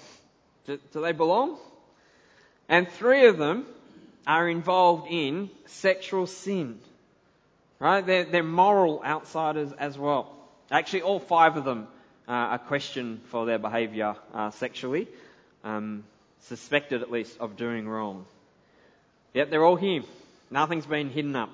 Do, 0.66 0.78
do 0.92 1.02
they 1.02 1.12
belong? 1.12 1.58
And 2.68 2.88
three 2.88 3.26
of 3.26 3.36
them 3.36 3.66
are 4.26 4.48
involved 4.48 5.08
in 5.10 5.50
sexual 5.66 6.26
sin. 6.26 6.78
Right? 7.80 8.04
They're, 8.04 8.24
they're 8.24 8.42
moral 8.42 9.02
outsiders 9.04 9.72
as 9.72 9.96
well. 9.96 10.34
Actually, 10.70 11.02
all 11.02 11.20
five 11.20 11.56
of 11.56 11.64
them 11.64 11.86
uh, 12.26 12.32
are 12.32 12.58
questioned 12.58 13.22
for 13.26 13.46
their 13.46 13.58
behaviour 13.58 14.16
uh, 14.34 14.50
sexually, 14.50 15.08
um, 15.64 16.04
suspected 16.40 17.02
at 17.02 17.10
least 17.10 17.38
of 17.40 17.56
doing 17.56 17.88
wrong. 17.88 18.26
Yet 19.32 19.50
they're 19.50 19.64
all 19.64 19.76
here. 19.76 20.02
Nothing's 20.50 20.86
been 20.86 21.10
hidden 21.10 21.36
up. 21.36 21.50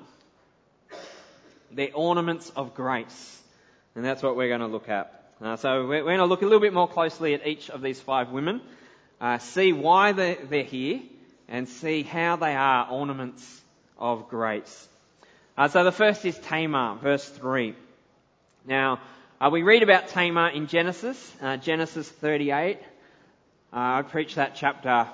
They're 1.70 1.94
ornaments 1.94 2.50
of 2.56 2.74
grace. 2.74 3.42
And 3.94 4.04
that's 4.04 4.22
what 4.22 4.36
we're 4.36 4.48
going 4.48 4.60
to 4.60 4.66
look 4.66 4.88
at. 4.88 5.24
Uh, 5.40 5.56
so 5.56 5.86
we're, 5.86 6.04
we're, 6.04 6.16
going 6.16 6.18
to 6.18 6.24
look 6.24 6.42
a 6.42 6.44
little 6.44 6.60
bit 6.60 6.72
more 6.72 6.88
closely 6.88 7.34
at 7.34 7.46
each 7.46 7.70
of 7.70 7.82
these 7.82 8.00
five 8.00 8.30
women, 8.30 8.60
uh, 9.20 9.38
see 9.38 9.72
why 9.72 10.12
they're, 10.12 10.36
they're, 10.48 10.64
here, 10.64 11.00
and 11.48 11.68
see 11.68 12.02
how 12.02 12.36
they 12.36 12.54
are 12.54 12.88
ornaments 12.90 13.62
of 13.98 14.28
grace. 14.28 14.88
Uh, 15.56 15.68
so 15.68 15.84
the 15.84 15.92
first 15.92 16.24
is 16.24 16.36
Tamar, 16.36 16.96
verse 16.96 17.28
3. 17.28 17.76
Now, 18.66 18.98
uh, 19.40 19.50
we 19.52 19.62
read 19.62 19.84
about 19.84 20.08
Tamar 20.08 20.48
in 20.48 20.66
Genesis, 20.66 21.32
uh, 21.40 21.56
Genesis 21.58 22.08
38. 22.08 22.78
Uh, 22.80 22.80
I 23.72 24.02
preached 24.02 24.34
that 24.34 24.56
chapter 24.56 25.08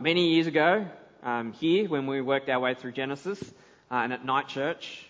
many 0.00 0.28
years 0.28 0.46
ago 0.46 0.86
um, 1.22 1.52
here 1.52 1.90
when 1.90 2.06
we 2.06 2.22
worked 2.22 2.48
our 2.48 2.58
way 2.58 2.72
through 2.72 2.92
Genesis 2.92 3.38
and 3.90 4.14
at 4.14 4.24
night 4.24 4.48
church. 4.48 5.04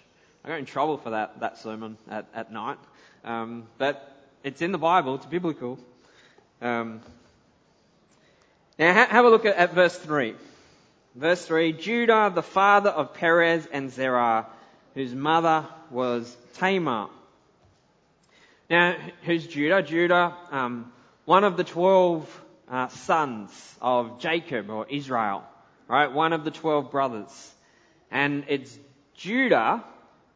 I 0.45 0.49
got 0.49 0.59
in 0.59 0.65
trouble 0.65 0.97
for 0.97 1.11
that, 1.11 1.39
that 1.39 1.59
sermon 1.59 1.97
at, 2.11 2.27
at 2.35 2.51
night. 2.51 2.79
Um, 3.23 3.69
but 3.79 4.21
it's 4.43 4.63
in 4.63 4.73
the 4.73 4.79
Bible, 4.79 5.15
it's 5.15 5.27
biblical. 5.27 5.79
Um, 6.61 7.03
now, 8.81 8.93
ha- 8.93 9.09
have 9.11 9.25
a 9.25 9.31
look 9.31 9.45
at, 9.45 9.55
at 9.55 9.75
verse 9.75 9.97
3. 9.97 10.35
Verse 11.15 11.47
3 11.47 11.73
Judah, 11.73 12.33
the 12.35 12.43
father 12.43 12.91
of 12.91 13.15
Perez 13.15 13.65
and 13.73 13.93
Zerah, 13.93 14.49
whose 14.97 15.15
mother 15.15 15.67
was 15.91 16.37
Tamar. 16.55 17.09
Now, 18.69 18.97
who's 19.25 19.47
Judah? 19.47 19.83
Judah, 19.83 20.35
um, 20.51 20.91
one 21.27 21.45
of 21.45 21.57
the 21.57 21.65
twelve 21.65 22.45
uh, 22.69 22.89
sons 22.89 23.77
of 23.81 24.19
Jacob 24.19 24.71
or 24.71 24.87
Israel, 24.89 25.45
right? 25.87 26.11
One 26.11 26.33
of 26.33 26.45
the 26.45 26.51
twelve 26.51 26.91
brothers. 26.91 27.55
And 28.11 28.45
it's 28.49 28.77
Judah 29.15 29.85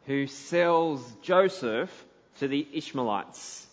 who 0.06 0.26
sells 0.26 1.10
Joseph 1.22 1.90
to 2.38 2.46
the 2.46 2.66
Ishmaelites. 2.72 3.66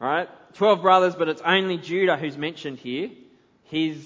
Right? 0.00 0.28
Twelve 0.54 0.80
brothers, 0.80 1.14
but 1.14 1.28
it's 1.28 1.42
only 1.42 1.76
Judah 1.76 2.16
who's 2.16 2.38
mentioned 2.38 2.78
here. 2.78 3.10
He's 3.64 4.02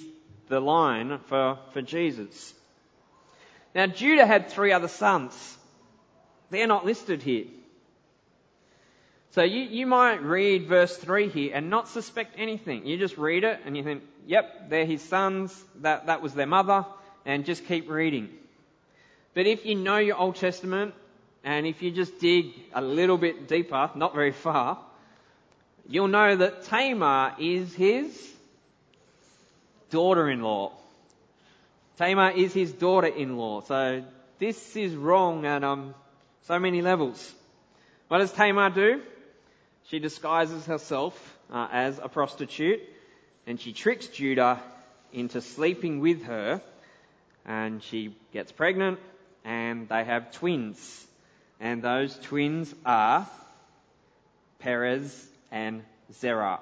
the 0.48 0.60
line 0.60 1.20
for, 1.26 1.58
for 1.72 1.82
Jesus. 1.82 2.52
Now, 3.74 3.86
Judah 3.86 4.26
had 4.26 4.50
three 4.50 4.72
other 4.72 4.88
sons. 4.88 5.57
They're 6.50 6.66
not 6.66 6.84
listed 6.84 7.22
here. 7.22 7.46
So 9.32 9.42
you, 9.42 9.60
you 9.60 9.86
might 9.86 10.22
read 10.22 10.66
verse 10.66 10.96
3 10.96 11.28
here 11.28 11.52
and 11.54 11.68
not 11.68 11.88
suspect 11.88 12.34
anything. 12.38 12.86
You 12.86 12.96
just 12.96 13.18
read 13.18 13.44
it 13.44 13.60
and 13.64 13.76
you 13.76 13.84
think, 13.84 14.02
yep, 14.26 14.70
they're 14.70 14.86
his 14.86 15.02
sons, 15.02 15.54
that, 15.82 16.06
that 16.06 16.22
was 16.22 16.34
their 16.34 16.46
mother, 16.46 16.86
and 17.26 17.44
just 17.44 17.66
keep 17.66 17.90
reading. 17.90 18.30
But 19.34 19.46
if 19.46 19.66
you 19.66 19.74
know 19.74 19.98
your 19.98 20.16
Old 20.16 20.36
Testament, 20.36 20.94
and 21.44 21.66
if 21.66 21.82
you 21.82 21.90
just 21.90 22.18
dig 22.18 22.46
a 22.74 22.80
little 22.80 23.18
bit 23.18 23.48
deeper, 23.48 23.90
not 23.94 24.14
very 24.14 24.32
far, 24.32 24.78
you'll 25.86 26.08
know 26.08 26.34
that 26.36 26.64
Tamar 26.64 27.34
is 27.38 27.74
his 27.74 28.32
daughter-in-law. 29.90 30.72
Tamar 31.98 32.30
is 32.30 32.52
his 32.52 32.72
daughter-in-law. 32.72 33.62
So 33.62 34.04
this 34.38 34.76
is 34.76 34.94
wrong 34.94 35.46
at 35.46 35.64
um, 35.64 35.94
so 36.48 36.58
many 36.58 36.80
levels. 36.80 37.34
What 38.08 38.20
does 38.20 38.32
Tamar 38.32 38.70
do? 38.70 39.02
She 39.88 39.98
disguises 39.98 40.64
herself 40.64 41.14
uh, 41.52 41.68
as 41.70 42.00
a 42.02 42.08
prostitute 42.08 42.80
and 43.46 43.60
she 43.60 43.74
tricks 43.74 44.06
Judah 44.06 44.58
into 45.12 45.42
sleeping 45.42 46.00
with 46.00 46.22
her 46.24 46.62
and 47.44 47.82
she 47.82 48.16
gets 48.32 48.50
pregnant 48.50 48.98
and 49.44 49.90
they 49.90 50.04
have 50.04 50.32
twins. 50.32 51.06
And 51.60 51.82
those 51.82 52.18
twins 52.18 52.74
are 52.86 53.28
Perez 54.58 55.28
and 55.50 55.82
Zerah. 56.14 56.60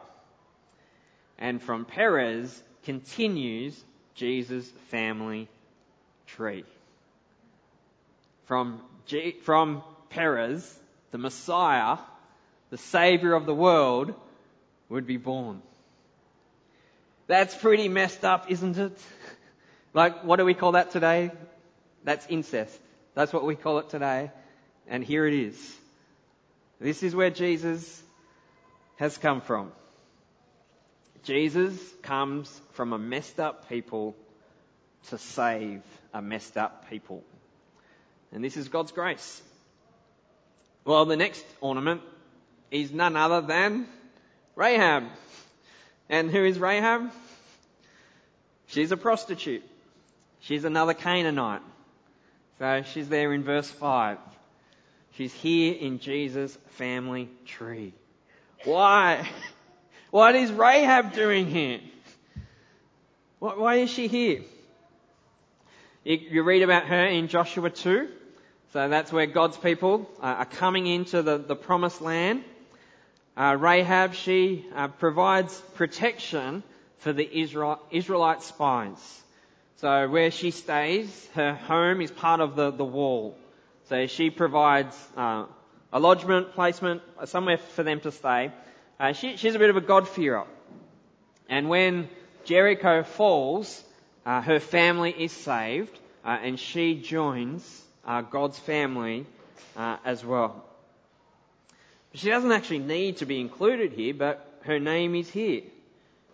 And 1.39 1.63
from 1.63 1.85
Perez 1.85 2.61
continues 2.83 3.81
Jesus' 4.17 4.69
family 4.91 5.47
tree. 6.27 6.65
From, 8.47 8.81
from 9.43 9.83
Perez, 10.11 10.79
the 11.11 11.19
Messiah, 11.19 11.99
the 12.71 12.79
Savior 12.79 13.35
of 13.35 13.47
the 13.47 13.55
world, 13.55 14.15
would 14.89 15.07
be 15.07 15.17
born. 15.17 15.63
That's 17.27 17.55
pretty 17.57 17.89
messed 17.89 18.25
up, 18.25 18.51
isn't 18.51 18.79
it? 18.79 18.99
like, 19.95 20.25
what 20.25 20.37
do 20.37 20.45
we 20.45 20.55
call 20.55 20.73
that 20.73 20.91
today? 20.91 21.31
That's 22.05 22.27
incest. 22.29 22.79
That's 23.15 23.33
what 23.33 23.45
we 23.45 23.57
call 23.57 23.79
it 23.79 23.91
today. 23.91 24.31
And 24.87 25.03
here 25.03 25.27
it 25.27 25.35
is. 25.35 25.77
This 26.81 27.03
is 27.03 27.15
where 27.15 27.31
Jesus 27.31 28.03
has 28.97 29.19
come 29.19 29.41
from. 29.41 29.73
Jesus 31.25 31.77
comes 32.03 32.49
from 32.73 32.93
a 32.93 32.99
messed 32.99 33.41
up 33.41 33.69
people 33.69 34.15
to 35.09 35.19
save 35.19 35.83
a 36.15 36.23
messed 36.23 36.57
up 36.57 36.89
people. 36.89 37.25
And 38.33 38.45
this 38.45 38.57
is 38.57 38.69
God's 38.69 38.93
grace. 38.93 39.43
Well, 40.85 41.05
the 41.05 41.17
next 41.17 41.45
ornament 41.61 42.03
is 42.71 42.93
none 42.93 43.17
other 43.17 43.41
than 43.41 43.87
Rahab. 44.55 45.05
And 46.09 46.31
who 46.31 46.45
is 46.45 46.59
Rahab? 46.59 47.11
She's 48.69 48.93
a 48.93 48.97
prostitute. 48.97 49.65
She's 50.41 50.65
another 50.65 50.95
Canaanite. 50.95 51.63
So 52.59 52.83
she's 52.83 53.09
there 53.09 53.33
in 53.33 53.43
verse 53.43 53.71
5. 53.71 54.19
She's 55.13 55.33
here 55.33 55.75
in 55.75 55.99
Jesus' 55.99 56.57
family 56.73 57.29
tree. 57.47 57.93
Why? 58.65 59.29
What 60.11 60.37
is 60.37 60.51
Rahab 60.53 61.13
doing 61.13 61.47
here? 61.47 61.81
Why 63.39 63.75
is 63.77 63.91
she 63.91 64.07
here? 64.07 64.43
You 66.09 66.45
read 66.45 66.63
about 66.63 66.85
her 66.85 67.05
in 67.05 67.27
Joshua 67.27 67.69
2. 67.69 68.09
So 68.73 68.89
that's 68.89 69.11
where 69.11 69.27
God's 69.27 69.57
people 69.57 70.09
are 70.21 70.45
coming 70.45 70.87
into 70.87 71.21
the, 71.21 71.37
the 71.37 71.57
promised 71.57 72.01
land. 72.01 72.45
Uh, 73.37 73.57
Rahab, 73.59 74.15
she 74.15 74.65
uh, 74.73 74.87
provides 74.87 75.61
protection 75.75 76.63
for 76.99 77.13
the 77.13 77.29
Israel, 77.29 77.81
Israelite 77.91 78.43
spies. 78.43 79.25
So 79.79 80.09
where 80.09 80.31
she 80.31 80.53
stays, 80.53 81.29
her 81.35 81.55
home 81.55 82.01
is 82.01 82.13
part 82.13 82.41
of 82.41 82.55
the, 82.55 82.71
the 82.71 82.85
wall. 82.85 83.37
So 83.89 84.07
she 84.07 84.31
provides 84.31 84.97
uh, 85.17 85.47
a 85.93 85.99
lodgement, 85.99 86.53
placement, 86.53 87.03
somewhere 87.25 87.59
for 87.59 87.83
them 87.83 87.99
to 88.03 88.13
stay. 88.13 88.53
Uh, 89.01 89.13
she, 89.13 89.37
she's 89.39 89.57
a 89.57 89.59
bit 89.59 89.71
of 89.71 89.77
a 89.77 89.81
God-fearer. 89.81 90.47
And 91.49 91.69
when 91.69 92.09
Jericho 92.45 93.03
falls, 93.03 93.83
uh, 94.27 94.43
her 94.43 94.59
family 94.59 95.15
is 95.17 95.31
saved, 95.31 95.97
uh, 96.25 96.37
and 96.43 96.59
she 96.59 97.01
joins 97.01 97.83
uh, 98.05 98.23
God's 98.23 98.59
family 98.59 99.25
uh, 99.77 99.99
as 100.05 100.25
well. 100.25 100.65
She 102.13 102.29
doesn't 102.29 102.51
actually 102.51 102.81
need 102.81 103.19
to 103.19 103.27
be 103.27 103.41
included 103.41 103.93
here, 103.93 104.15
but 104.15 104.61
her 104.63 104.81
name 104.81 105.15
is 105.15 105.31
here. 105.31 105.63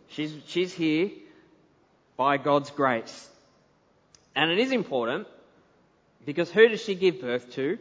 She's, 0.09 0.33
she's 0.47 0.73
here 0.73 1.11
by 2.17 2.39
God's 2.39 2.71
grace. 2.71 3.29
And 4.35 4.51
it 4.51 4.59
is 4.59 4.73
important 4.73 5.27
because 6.25 6.51
who 6.51 6.69
does 6.69 6.83
she 6.83 6.95
give 6.95 7.21
birth 7.21 7.53
to? 7.55 7.79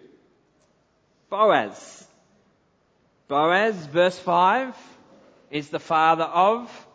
Boaz. 1.29 2.05
Boaz, 3.27 3.85
verse 3.85 4.19
5, 4.19 4.75
is 5.51 5.69
the 5.69 5.79
father 5.79 6.25
of 6.25 6.87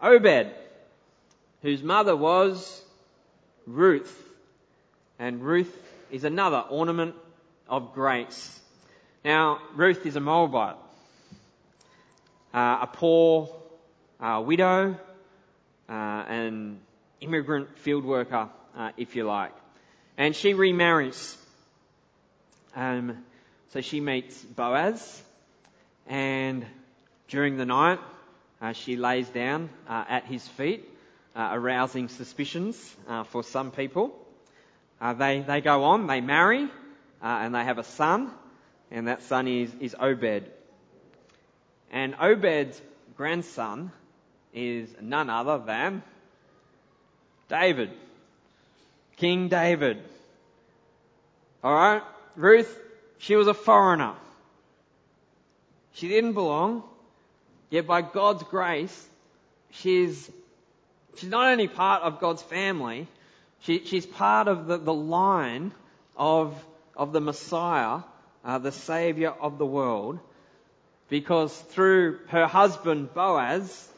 Obed, 0.00 0.50
whose 1.64 1.82
mother 1.82 2.14
was 2.14 2.84
Ruth. 3.66 4.14
And 5.18 5.42
Ruth 5.42 5.74
is 6.10 6.24
another 6.24 6.62
ornament 6.68 7.14
of 7.66 7.94
grace. 7.94 8.60
Now, 9.24 9.60
Ruth 9.74 10.04
is 10.04 10.14
a 10.14 10.20
Moabite, 10.20 10.76
uh, 12.52 12.80
a 12.82 12.88
poor 12.92 13.48
uh, 14.20 14.42
widow, 14.44 14.94
uh, 15.88 15.92
an 15.92 16.80
immigrant 17.22 17.78
field 17.78 18.04
worker, 18.04 18.50
uh, 18.76 18.90
if 18.98 19.16
you 19.16 19.24
like. 19.24 19.54
And 20.18 20.36
she 20.36 20.52
remarries. 20.52 21.34
Um, 22.76 23.24
so 23.70 23.80
she 23.80 24.02
meets 24.02 24.38
Boaz, 24.42 25.22
and 26.06 26.66
during 27.28 27.56
the 27.56 27.64
night, 27.64 28.00
uh, 28.60 28.74
she 28.74 28.96
lays 28.96 29.30
down 29.30 29.70
uh, 29.88 30.04
at 30.06 30.26
his 30.26 30.46
feet, 30.46 30.90
uh, 31.34 31.50
arousing 31.52 32.08
suspicions 32.08 32.96
uh, 33.08 33.24
for 33.24 33.42
some 33.42 33.70
people. 33.70 34.14
Uh, 35.00 35.12
they, 35.12 35.40
they 35.40 35.60
go 35.60 35.84
on, 35.84 36.06
they 36.06 36.20
marry, 36.20 36.68
and 37.20 37.54
they 37.54 37.64
have 37.64 37.78
a 37.78 37.84
son, 37.84 38.30
and 38.90 39.08
that 39.08 39.22
son 39.22 39.48
is, 39.48 39.70
is 39.80 39.96
Obed. 39.98 40.44
And 41.90 42.14
Obed's 42.20 42.80
grandson 43.16 43.92
is 44.52 44.88
none 45.00 45.30
other 45.30 45.58
than 45.58 46.02
David. 47.48 47.90
King 49.16 49.48
David. 49.48 49.98
Alright? 51.62 52.02
Ruth, 52.36 52.78
she 53.18 53.36
was 53.36 53.46
a 53.46 53.54
foreigner. 53.54 54.14
She 55.94 56.08
didn't 56.08 56.32
belong. 56.32 56.82
Yet 57.70 57.86
by 57.86 58.02
God's 58.02 58.42
grace, 58.44 59.08
she's, 59.70 60.30
she's 61.16 61.30
not 61.30 61.52
only 61.52 61.68
part 61.68 62.02
of 62.02 62.20
God's 62.20 62.42
family, 62.42 63.08
she, 63.60 63.84
she's 63.84 64.06
part 64.06 64.48
of 64.48 64.66
the, 64.66 64.76
the 64.76 64.94
line 64.94 65.72
of, 66.16 66.54
of 66.96 67.12
the 67.12 67.20
Messiah, 67.20 68.00
uh, 68.44 68.58
the 68.58 68.72
Saviour 68.72 69.34
of 69.40 69.58
the 69.58 69.66
world, 69.66 70.18
because 71.08 71.56
through 71.70 72.18
her 72.28 72.46
husband 72.46 73.14
Boaz, 73.14 73.88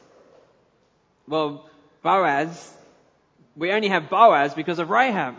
well, 1.27 1.69
Boaz, 2.01 2.73
we 3.55 3.71
only 3.71 3.89
have 3.89 4.09
Boaz 4.09 4.53
because 4.53 4.79
of 4.79 4.89
Rahab. 4.89 5.35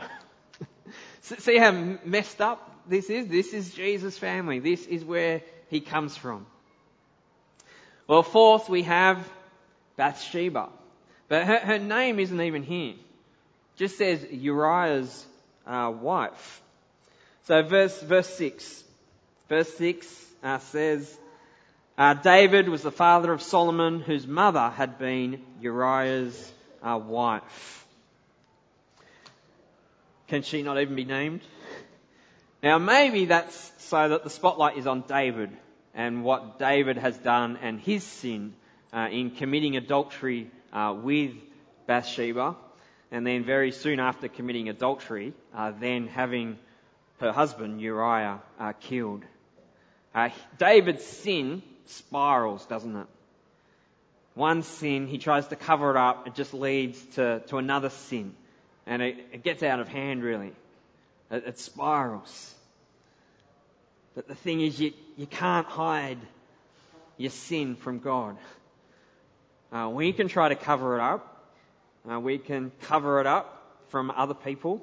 See 1.22 1.56
how 1.56 1.70
messed 2.04 2.40
up 2.40 2.68
this 2.88 3.08
is? 3.10 3.28
This 3.28 3.52
is 3.52 3.72
Jesus' 3.72 4.18
family. 4.18 4.58
This 4.58 4.86
is 4.86 5.04
where 5.04 5.42
he 5.70 5.80
comes 5.80 6.16
from. 6.16 6.46
Well, 8.06 8.22
fourth, 8.22 8.68
we 8.68 8.82
have 8.84 9.26
Bathsheba. 9.96 10.70
But 11.28 11.46
her, 11.46 11.58
her 11.58 11.78
name 11.78 12.18
isn't 12.18 12.40
even 12.40 12.62
here. 12.62 12.92
It 12.94 13.76
just 13.76 13.98
says 13.98 14.24
Uriah's 14.30 15.26
uh, 15.66 15.92
wife. 16.00 16.62
So 17.44 17.62
verse, 17.62 18.00
verse 18.00 18.28
6. 18.36 18.84
Verse 19.48 19.72
6 19.74 20.26
uh, 20.42 20.58
says, 20.58 21.18
uh, 21.96 22.14
David 22.14 22.68
was 22.68 22.82
the 22.82 22.92
father 22.92 23.32
of 23.32 23.42
Solomon, 23.42 24.00
whose 24.00 24.26
mother 24.26 24.70
had 24.70 24.98
been 24.98 25.42
Uriah's 25.60 26.52
uh, 26.82 26.98
wife. 27.02 27.86
Can 30.28 30.42
she 30.42 30.62
not 30.62 30.78
even 30.80 30.94
be 30.94 31.04
named? 31.04 31.40
Now 32.62 32.78
maybe 32.78 33.26
that's 33.26 33.72
so 33.78 34.10
that 34.10 34.24
the 34.24 34.30
spotlight 34.30 34.76
is 34.76 34.86
on 34.86 35.02
David 35.02 35.50
and 35.94 36.22
what 36.22 36.58
David 36.58 36.98
has 36.98 37.16
done 37.16 37.58
and 37.62 37.80
his 37.80 38.04
sin 38.04 38.54
uh, 38.92 39.08
in 39.10 39.30
committing 39.30 39.76
adultery 39.76 40.50
uh, 40.72 40.94
with 41.00 41.32
Bathsheba, 41.86 42.56
and 43.10 43.26
then 43.26 43.44
very 43.44 43.72
soon 43.72 44.00
after 44.00 44.28
committing 44.28 44.68
adultery, 44.68 45.32
uh, 45.54 45.72
then 45.78 46.08
having 46.08 46.58
her 47.20 47.32
husband 47.32 47.80
Uriah 47.80 48.40
uh, 48.58 48.72
killed. 48.80 49.22
Uh, 50.14 50.30
David's 50.58 51.04
sin 51.04 51.62
spirals, 51.86 52.64
doesn't 52.66 52.96
it? 52.96 53.06
One 54.34 54.62
sin, 54.62 55.06
he 55.06 55.18
tries 55.18 55.48
to 55.48 55.56
cover 55.56 55.90
it 55.90 55.96
up, 55.96 56.28
it 56.28 56.34
just 56.34 56.54
leads 56.54 57.02
to, 57.16 57.40
to 57.48 57.56
another 57.56 57.90
sin. 57.90 58.34
And 58.86 59.02
it, 59.02 59.16
it 59.32 59.42
gets 59.42 59.62
out 59.62 59.80
of 59.80 59.88
hand, 59.88 60.22
really. 60.22 60.52
It, 61.30 61.44
it 61.46 61.58
spirals. 61.58 62.54
But 64.14 64.28
the 64.28 64.34
thing 64.34 64.60
is, 64.60 64.80
you, 64.80 64.92
you 65.16 65.26
can't 65.26 65.66
hide 65.66 66.18
your 67.16 67.30
sin 67.30 67.76
from 67.76 67.98
God. 67.98 68.36
Uh, 69.72 69.90
we 69.92 70.12
can 70.12 70.28
try 70.28 70.48
to 70.48 70.54
cover 70.54 70.96
it 70.96 71.00
up. 71.00 71.44
Uh, 72.10 72.18
we 72.20 72.38
can 72.38 72.72
cover 72.82 73.20
it 73.20 73.26
up 73.26 73.62
from 73.88 74.10
other 74.10 74.34
people. 74.34 74.82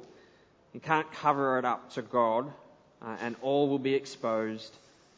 You 0.74 0.80
can't 0.80 1.12
cover 1.14 1.58
it 1.58 1.66
up 1.66 1.94
to 1.94 2.02
God, 2.02 2.52
uh, 3.02 3.16
and 3.22 3.36
all 3.42 3.70
will 3.70 3.80
be 3.80 3.94
exposed 3.94 4.72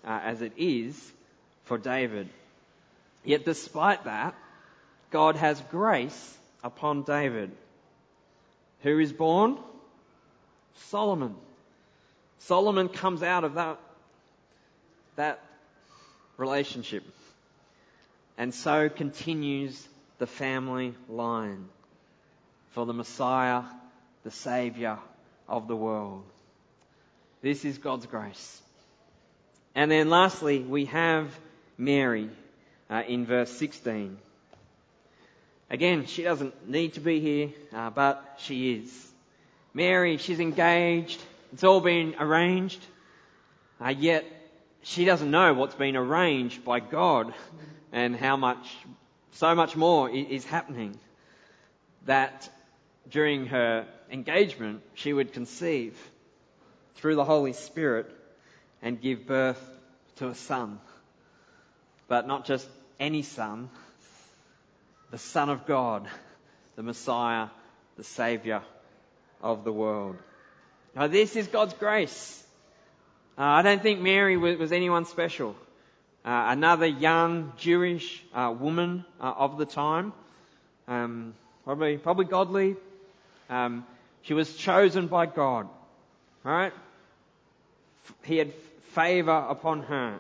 uh, 0.06 0.20
as 0.24 0.42
it 0.42 0.54
is 0.58 0.96
for 1.66 1.78
David. 1.78 2.30
Yet 3.26 3.44
despite 3.44 4.06
that, 4.06 4.36
God 5.12 5.36
has 5.36 5.60
grace 5.72 6.38
upon 6.64 7.04
David. 7.04 7.52
Who 8.84 9.00
is 9.00 9.12
born? 9.12 9.58
Solomon. 10.90 11.36
Solomon 12.40 12.88
comes 12.88 13.24
out 13.24 13.44
of 13.44 13.56
that 13.56 13.80
that 15.16 15.40
relationship. 16.38 17.04
And 18.38 18.54
so 18.54 18.88
continues 18.90 19.88
the 20.20 20.28
family 20.28 20.94
line 21.10 21.68
for 22.72 22.86
the 22.86 22.94
Messiah, 22.94 23.64
the 24.24 24.32
Saviour 24.32 25.00
of 25.48 25.68
the 25.68 25.76
world. 25.76 26.24
This 27.42 27.66
is 27.66 27.78
God's 27.78 28.06
grace. 28.06 28.62
And 29.74 29.90
then 29.90 30.10
lastly, 30.10 30.60
we 30.60 30.86
have 30.86 31.32
Mary 31.78 32.30
uh, 32.90 33.04
in 33.08 33.26
verse 33.26 33.52
16. 33.52 34.18
Again, 35.70 36.06
she 36.06 36.24
doesn't 36.24 36.70
need 36.70 36.94
to 36.94 37.00
be 37.00 37.20
here, 37.20 37.50
uh, 37.74 37.90
but 37.90 38.38
she 38.40 38.74
is. 38.76 39.08
Mary, 39.74 40.18
she's 40.18 40.40
engaged. 40.40 41.22
It's 41.54 41.64
all 41.64 41.82
been 41.82 42.16
arranged. 42.20 42.84
Uh, 43.80 43.90
yet 43.90 44.26
she 44.82 45.06
doesn't 45.06 45.30
know 45.30 45.54
what's 45.54 45.76
been 45.76 45.96
arranged 45.96 46.64
by 46.64 46.80
God 46.80 47.34
and 47.98 48.16
how 48.16 48.38
much, 48.38 48.78
so 49.32 49.56
much 49.56 49.76
more 49.76 50.08
is 50.08 50.46
happening. 50.46 51.00
That 52.06 52.48
during 53.10 53.48
her 53.48 53.88
engagement, 54.12 54.84
she 54.94 55.14
would 55.14 55.34
conceive 55.34 55.98
through 56.96 57.16
the 57.16 57.26
Holy 57.26 57.54
Spirit 57.54 58.06
and 58.84 59.02
give 59.02 59.26
birth 59.26 59.60
to 60.18 60.28
a 60.28 60.36
son. 60.36 60.80
But 62.08 62.28
not 62.28 62.46
just 62.46 62.68
any 63.00 63.24
son, 63.24 63.72
the 65.10 65.18
Son 65.18 65.50
of 65.50 65.66
God, 65.66 66.08
the 66.76 66.84
Messiah, 66.84 67.48
the 67.96 68.04
Saviour 68.04 68.62
of 69.42 69.64
the 69.64 69.74
world. 69.74 70.18
Now 70.96 71.08
this 71.08 71.36
is 71.36 71.48
God's 71.48 71.74
grace. 71.74 72.44
Uh, 73.40 73.42
I 73.42 73.64
don't 73.64 73.82
think 73.82 74.02
Mary 74.02 74.38
was, 74.38 74.58
was 74.58 74.72
anyone 74.72 75.06
special. 75.06 75.56
Uh, 76.28 76.48
another 76.50 76.86
young 76.86 77.54
Jewish 77.56 78.22
uh, 78.34 78.54
woman 78.60 79.06
uh, 79.22 79.34
of 79.38 79.58
the 79.58 79.66
time, 79.66 80.12
um, 80.86 81.34
probably 81.64 81.98
probably 81.98 82.26
godly. 82.26 82.76
Um, 83.50 83.86
she 84.24 84.34
was 84.34 84.54
chosen 84.58 85.08
by 85.08 85.26
God, 85.26 85.70
right? 86.44 86.74
He 88.24 88.36
had 88.36 88.54
favour 88.92 89.46
upon 89.48 89.84
her. 89.84 90.20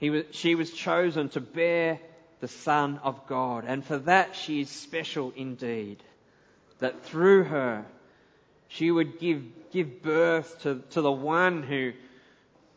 He 0.00 0.08
was, 0.08 0.24
she 0.30 0.54
was 0.54 0.72
chosen 0.72 1.28
to 1.30 1.42
bear 1.42 2.00
the 2.40 2.48
Son 2.48 2.98
of 3.02 3.26
God, 3.26 3.64
and 3.66 3.84
for 3.84 3.98
that 3.98 4.34
she 4.34 4.62
is 4.62 4.70
special 4.70 5.30
indeed. 5.36 6.02
That 6.78 7.04
through 7.04 7.44
her 7.44 7.84
she 8.68 8.90
would 8.90 9.18
give, 9.18 9.42
give 9.72 10.00
birth 10.00 10.62
to, 10.62 10.82
to 10.92 11.02
the 11.02 11.12
one 11.12 11.62
who, 11.62 11.92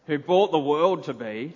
who 0.08 0.20
brought 0.20 0.52
the 0.52 0.60
world 0.60 1.06
to 1.06 1.14
be. 1.14 1.54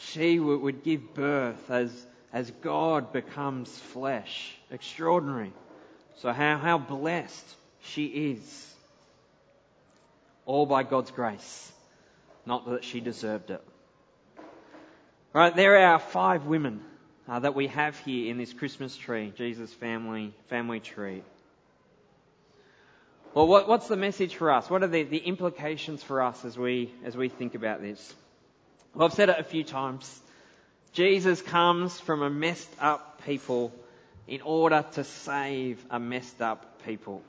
She 0.00 0.38
would, 0.38 0.84
give 0.84 1.14
birth 1.14 1.70
as, 1.70 1.90
as 2.32 2.50
God 2.62 3.12
becomes 3.12 3.76
flesh. 3.76 4.56
Extraordinary. 4.70 5.52
So 6.18 6.32
how, 6.32 6.56
how 6.56 6.78
blessed 6.78 7.46
she 7.82 8.06
is. 8.06 8.74
All 10.46 10.66
by 10.66 10.82
God's 10.82 11.10
grace. 11.10 11.72
Not 12.46 12.68
that 12.70 12.84
she 12.84 13.00
deserved 13.00 13.50
it. 13.50 13.62
Right, 15.32 15.54
there 15.54 15.76
are 15.76 15.92
our 15.92 15.98
five 15.98 16.46
women 16.46 16.80
uh, 17.28 17.40
that 17.40 17.54
we 17.54 17.66
have 17.66 17.98
here 17.98 18.30
in 18.30 18.38
this 18.38 18.52
Christmas 18.52 18.96
tree, 18.96 19.32
Jesus' 19.36 19.72
family, 19.74 20.32
family 20.48 20.80
tree. 20.80 21.22
Well, 23.34 23.46
what, 23.46 23.68
what's 23.68 23.88
the 23.88 23.96
message 23.96 24.36
for 24.36 24.50
us? 24.50 24.70
What 24.70 24.82
are 24.82 24.88
the, 24.88 25.02
the 25.02 25.18
implications 25.18 26.02
for 26.02 26.22
us 26.22 26.44
as 26.44 26.56
we, 26.56 26.90
as 27.04 27.16
we 27.16 27.28
think 27.28 27.54
about 27.54 27.82
this? 27.82 28.14
Well, 28.98 29.06
I've 29.06 29.14
said 29.14 29.28
it 29.28 29.38
a 29.38 29.44
few 29.44 29.62
times. 29.62 30.12
Jesus 30.92 31.40
comes 31.40 32.00
from 32.00 32.20
a 32.20 32.28
messed 32.28 32.68
up 32.80 33.22
people 33.24 33.72
in 34.26 34.40
order 34.40 34.84
to 34.94 35.04
save 35.04 35.80
a 35.88 36.00
messed 36.00 36.42
up 36.42 36.82
people. 36.84 37.22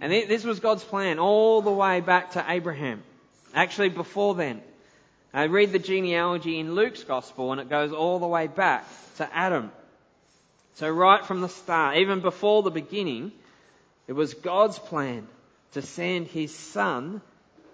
And 0.00 0.12
this 0.12 0.44
was 0.44 0.60
God's 0.60 0.84
plan 0.84 1.18
all 1.18 1.62
the 1.62 1.72
way 1.72 1.98
back 1.98 2.30
to 2.32 2.44
Abraham. 2.46 3.02
Actually, 3.52 3.88
before 3.88 4.36
then. 4.36 4.62
I 5.34 5.46
read 5.46 5.72
the 5.72 5.80
genealogy 5.80 6.60
in 6.60 6.76
Luke's 6.76 7.02
gospel 7.02 7.50
and 7.50 7.60
it 7.60 7.68
goes 7.68 7.92
all 7.92 8.20
the 8.20 8.28
way 8.28 8.46
back 8.46 8.86
to 9.16 9.36
Adam. 9.36 9.72
So 10.74 10.88
right 10.88 11.26
from 11.26 11.40
the 11.40 11.48
start, 11.48 11.96
even 11.96 12.20
before 12.20 12.62
the 12.62 12.70
beginning, 12.70 13.32
it 14.06 14.12
was 14.12 14.34
God's 14.34 14.78
plan 14.78 15.26
to 15.72 15.82
send 15.82 16.28
his 16.28 16.54
son 16.54 17.20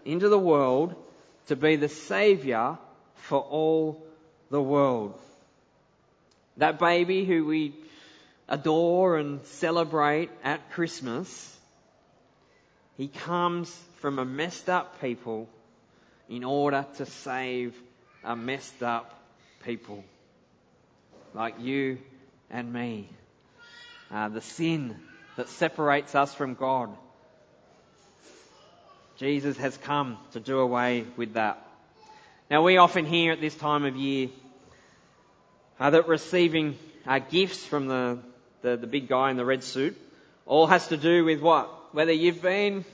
into 0.07 0.31
the 0.31 0.39
world 0.39 0.95
to 1.49 1.57
be 1.57 1.77
the 1.77 1.91
savior 1.91 2.79
for 3.17 3.41
all 3.41 4.05
the 4.51 4.63
world. 4.63 5.19
That 6.57 6.79
baby 6.79 7.25
who 7.25 7.45
we 7.45 7.75
adore 8.49 9.17
and 9.17 9.45
celebrate 9.45 10.31
at 10.45 10.71
Christmas, 10.73 11.57
he 12.97 13.09
comes 13.09 13.75
from 14.01 14.19
a 14.19 14.25
messed 14.25 14.69
up 14.69 15.01
people 15.01 15.49
in 16.29 16.45
order 16.45 16.87
to 16.97 17.07
save 17.07 17.75
a 18.25 18.37
messed 18.37 18.83
up 18.83 19.13
people 19.65 20.05
like 21.35 21.61
you 21.61 21.99
and 22.51 22.73
me. 22.73 23.09
Uh, 24.11 24.29
the 24.29 24.41
sin 24.41 24.97
that 25.37 25.49
separates 25.49 26.15
us 26.15 26.33
from 26.35 26.55
God. 26.55 26.91
Jesus 29.17 29.57
has 29.57 29.77
come 29.77 30.19
to 30.33 30.41
do 30.41 30.59
away 30.59 31.05
with 31.17 31.35
that. 31.35 31.63
Now 32.49 32.63
we 32.63 32.77
often 32.77 33.07
hear 33.07 33.33
at 33.33 33.41
this 33.41 33.57
time 33.57 33.85
of 33.85 33.97
year 33.97 34.29
uh, 35.81 35.91
that 35.91 36.07
receiving 36.07 36.79
uh, 37.05 37.19
gifts 37.19 37.65
from 37.65 37.89
the, 37.89 38.21
the, 38.63 38.77
the 38.77 38.87
big 38.87 39.09
guy 39.09 39.33
in 39.33 39.37
the 39.37 39.45
red 39.45 39.65
suit 39.65 39.97
all 40.47 40.69
has 40.69 40.87
to 40.89 40.97
do 40.97 41.25
with 41.25 41.41
what? 41.41 41.69
Whether 41.93 42.13
you've 42.13 42.41
been 42.41 42.85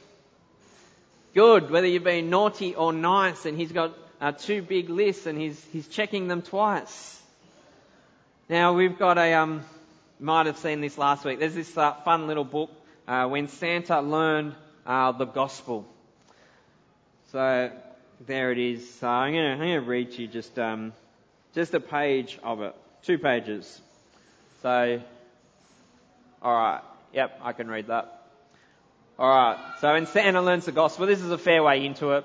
good, 1.35 1.71
whether 1.71 1.87
you've 1.87 2.03
been 2.03 2.31
naughty 2.31 2.75
or 2.75 2.95
nice, 2.95 3.45
and 3.45 3.59
he's 3.59 3.73
got 3.73 3.93
uh, 4.23 4.33
two 4.33 4.63
big 4.63 4.89
lists 4.89 5.27
and 5.27 5.39
he's, 5.39 5.63
he's 5.71 5.87
checking 5.87 6.29
them 6.29 6.41
twice. 6.41 7.21
Now 8.49 8.73
we've 8.73 8.99
got 8.99 9.19
a, 9.19 9.35
um, 9.35 9.65
might 10.19 10.47
have 10.47 10.57
seen 10.57 10.81
this 10.81 10.97
last 10.97 11.27
week. 11.27 11.41
There's 11.41 11.55
this 11.55 11.77
uh, 11.77 11.93
fun 12.07 12.27
little 12.27 12.45
book, 12.45 12.71
uh, 13.07 13.29
when 13.29 13.49
Santa 13.49 14.01
learned 14.01 14.55
uh, 14.87 15.13
the 15.13 15.27
gospel. 15.27 15.87
So 17.33 17.71
there 18.27 18.53
it 18.53 18.59
is. 18.59 18.95
So 18.95 19.09
I'm 19.09 19.33
going 19.33 19.59
to 19.59 19.79
read 19.79 20.13
to 20.13 20.23
you 20.23 20.29
just 20.29 20.59
um, 20.59 20.93
just 21.55 21.75
a 21.75 21.81
page 21.81 22.39
of 22.43 22.63
it, 22.63 22.75
two 23.03 23.19
pages. 23.19 23.81
So, 24.63 25.01
all 26.41 26.55
right, 26.55 26.83
yep, 27.13 27.41
I 27.43 27.53
can 27.53 27.69
read 27.69 27.89
that. 27.89 28.23
All 29.19 29.29
right. 29.29 29.59
So 29.81 29.95
in 29.95 30.07
Santa 30.07 30.41
learns 30.41 30.65
the 30.65 30.73
gospel, 30.73 31.07
this 31.07 31.21
is 31.21 31.31
a 31.31 31.39
fair 31.39 31.63
way 31.63 31.85
into 31.85 32.13
it. 32.13 32.25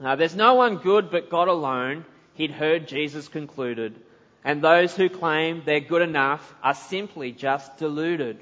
There's 0.00 0.34
no 0.34 0.54
one 0.54 0.76
good 0.76 1.10
but 1.10 1.30
God 1.30 1.48
alone. 1.48 2.04
He'd 2.34 2.52
heard 2.52 2.86
Jesus 2.86 3.26
concluded, 3.26 3.96
and 4.44 4.62
those 4.62 4.94
who 4.94 5.08
claim 5.08 5.62
they're 5.64 5.80
good 5.80 6.02
enough 6.02 6.54
are 6.62 6.74
simply 6.74 7.32
just 7.32 7.76
deluded. 7.78 8.38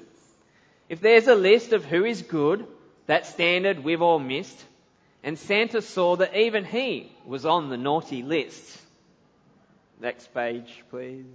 If 0.87 1.01
there's 1.01 1.27
a 1.27 1.35
list 1.35 1.73
of 1.73 1.83
who 1.83 2.05
is 2.05 2.21
good, 2.21 2.67
that 3.07 3.25
standard 3.25 3.83
we've 3.83 4.03
all 4.03 4.19
missed, 4.19 4.63
and 5.23 5.37
Santa 5.37 5.81
saw 5.81 6.15
that 6.17 6.35
even 6.35 6.63
he 6.63 7.11
was 7.25 7.45
on 7.45 7.69
the 7.69 7.77
naughty 7.77 8.23
list. 8.23 8.81
Next 9.99 10.33
page, 10.33 10.83
please. 10.89 11.25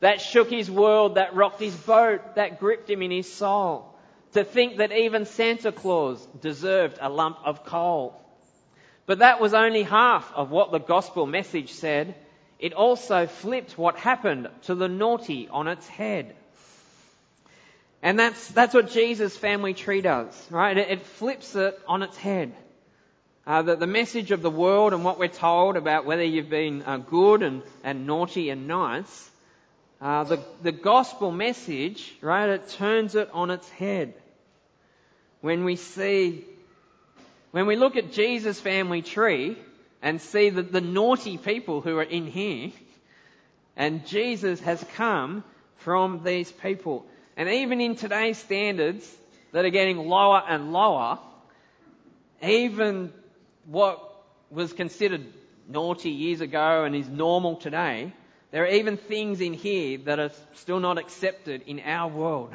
That 0.00 0.20
shook 0.20 0.50
his 0.50 0.70
world, 0.70 1.16
that 1.16 1.34
rocked 1.34 1.60
his 1.60 1.74
boat, 1.74 2.36
that 2.36 2.60
gripped 2.60 2.88
him 2.88 3.02
in 3.02 3.10
his 3.10 3.32
soul. 3.32 3.94
To 4.34 4.44
think 4.44 4.76
that 4.76 4.92
even 4.92 5.24
Santa 5.24 5.72
Claus 5.72 6.24
deserved 6.40 6.98
a 7.00 7.08
lump 7.08 7.38
of 7.44 7.64
coal. 7.64 8.14
But 9.06 9.20
that 9.20 9.40
was 9.40 9.54
only 9.54 9.82
half 9.82 10.30
of 10.34 10.50
what 10.50 10.70
the 10.70 10.78
gospel 10.78 11.26
message 11.26 11.72
said. 11.72 12.14
It 12.58 12.74
also 12.74 13.26
flipped 13.26 13.78
what 13.78 13.96
happened 13.96 14.48
to 14.64 14.74
the 14.74 14.88
naughty 14.88 15.48
on 15.48 15.66
its 15.66 15.88
head. 15.88 16.36
And 18.02 18.18
that's, 18.18 18.48
that's 18.48 18.74
what 18.74 18.90
Jesus' 18.90 19.36
family 19.36 19.74
tree 19.74 20.00
does, 20.00 20.46
right? 20.50 20.76
It, 20.76 20.88
it 20.90 21.02
flips 21.02 21.56
it 21.56 21.78
on 21.88 22.02
its 22.02 22.16
head. 22.16 22.54
Uh, 23.46 23.62
the, 23.62 23.76
the, 23.76 23.86
message 23.86 24.30
of 24.30 24.42
the 24.42 24.50
world 24.50 24.92
and 24.92 25.04
what 25.04 25.18
we're 25.18 25.26
told 25.26 25.76
about 25.76 26.04
whether 26.04 26.22
you've 26.22 26.50
been 26.50 26.82
uh, 26.82 26.98
good 26.98 27.42
and, 27.42 27.62
and 27.82 28.06
naughty 28.06 28.50
and 28.50 28.68
nice, 28.68 29.30
uh, 30.00 30.22
the, 30.24 30.44
the 30.62 30.70
gospel 30.70 31.32
message, 31.32 32.14
right, 32.20 32.50
it 32.50 32.68
turns 32.68 33.14
it 33.14 33.30
on 33.32 33.50
its 33.50 33.68
head. 33.70 34.14
When 35.40 35.64
we 35.64 35.76
see, 35.76 36.44
when 37.50 37.66
we 37.66 37.76
look 37.76 37.96
at 37.96 38.12
Jesus' 38.12 38.60
family 38.60 39.02
tree 39.02 39.56
and 40.02 40.20
see 40.20 40.50
the, 40.50 40.62
the 40.62 40.80
naughty 40.80 41.38
people 41.38 41.80
who 41.80 41.96
are 41.96 42.02
in 42.02 42.26
here, 42.26 42.70
and 43.76 44.06
Jesus 44.06 44.60
has 44.60 44.84
come 44.94 45.42
from 45.78 46.22
these 46.22 46.52
people. 46.52 47.06
And 47.38 47.48
even 47.48 47.80
in 47.80 47.94
today's 47.94 48.36
standards 48.36 49.08
that 49.52 49.64
are 49.64 49.70
getting 49.70 49.96
lower 49.96 50.42
and 50.46 50.72
lower, 50.72 51.20
even 52.42 53.12
what 53.64 54.02
was 54.50 54.72
considered 54.72 55.24
naughty 55.68 56.10
years 56.10 56.40
ago 56.40 56.82
and 56.82 56.96
is 56.96 57.08
normal 57.08 57.54
today, 57.54 58.12
there 58.50 58.64
are 58.64 58.68
even 58.68 58.96
things 58.96 59.40
in 59.40 59.52
here 59.52 59.98
that 59.98 60.18
are 60.18 60.32
still 60.54 60.80
not 60.80 60.98
accepted 60.98 61.62
in 61.66 61.78
our 61.78 62.08
world. 62.08 62.52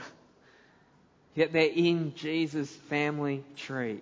Yet 1.34 1.54
they're 1.54 1.64
in 1.64 2.14
Jesus' 2.16 2.70
family 2.70 3.42
tree. 3.56 4.02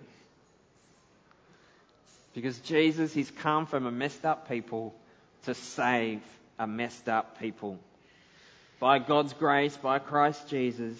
Because 2.34 2.58
Jesus, 2.58 3.14
He's 3.14 3.30
come 3.30 3.66
from 3.66 3.86
a 3.86 3.92
messed 3.92 4.24
up 4.24 4.48
people 4.48 4.96
to 5.44 5.54
save 5.54 6.22
a 6.58 6.66
messed 6.66 7.08
up 7.08 7.38
people 7.38 7.78
by 8.82 8.98
God's 8.98 9.32
grace, 9.34 9.76
by 9.76 10.00
Christ 10.00 10.48
Jesus, 10.48 10.98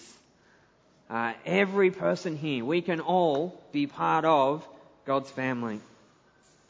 uh, 1.10 1.32
every 1.44 1.90
person 1.90 2.36
here, 2.36 2.64
we 2.64 2.80
can 2.80 3.00
all 3.00 3.60
be 3.72 3.88
part 3.88 4.24
of 4.24 4.64
God's 5.04 5.28
family. 5.32 5.80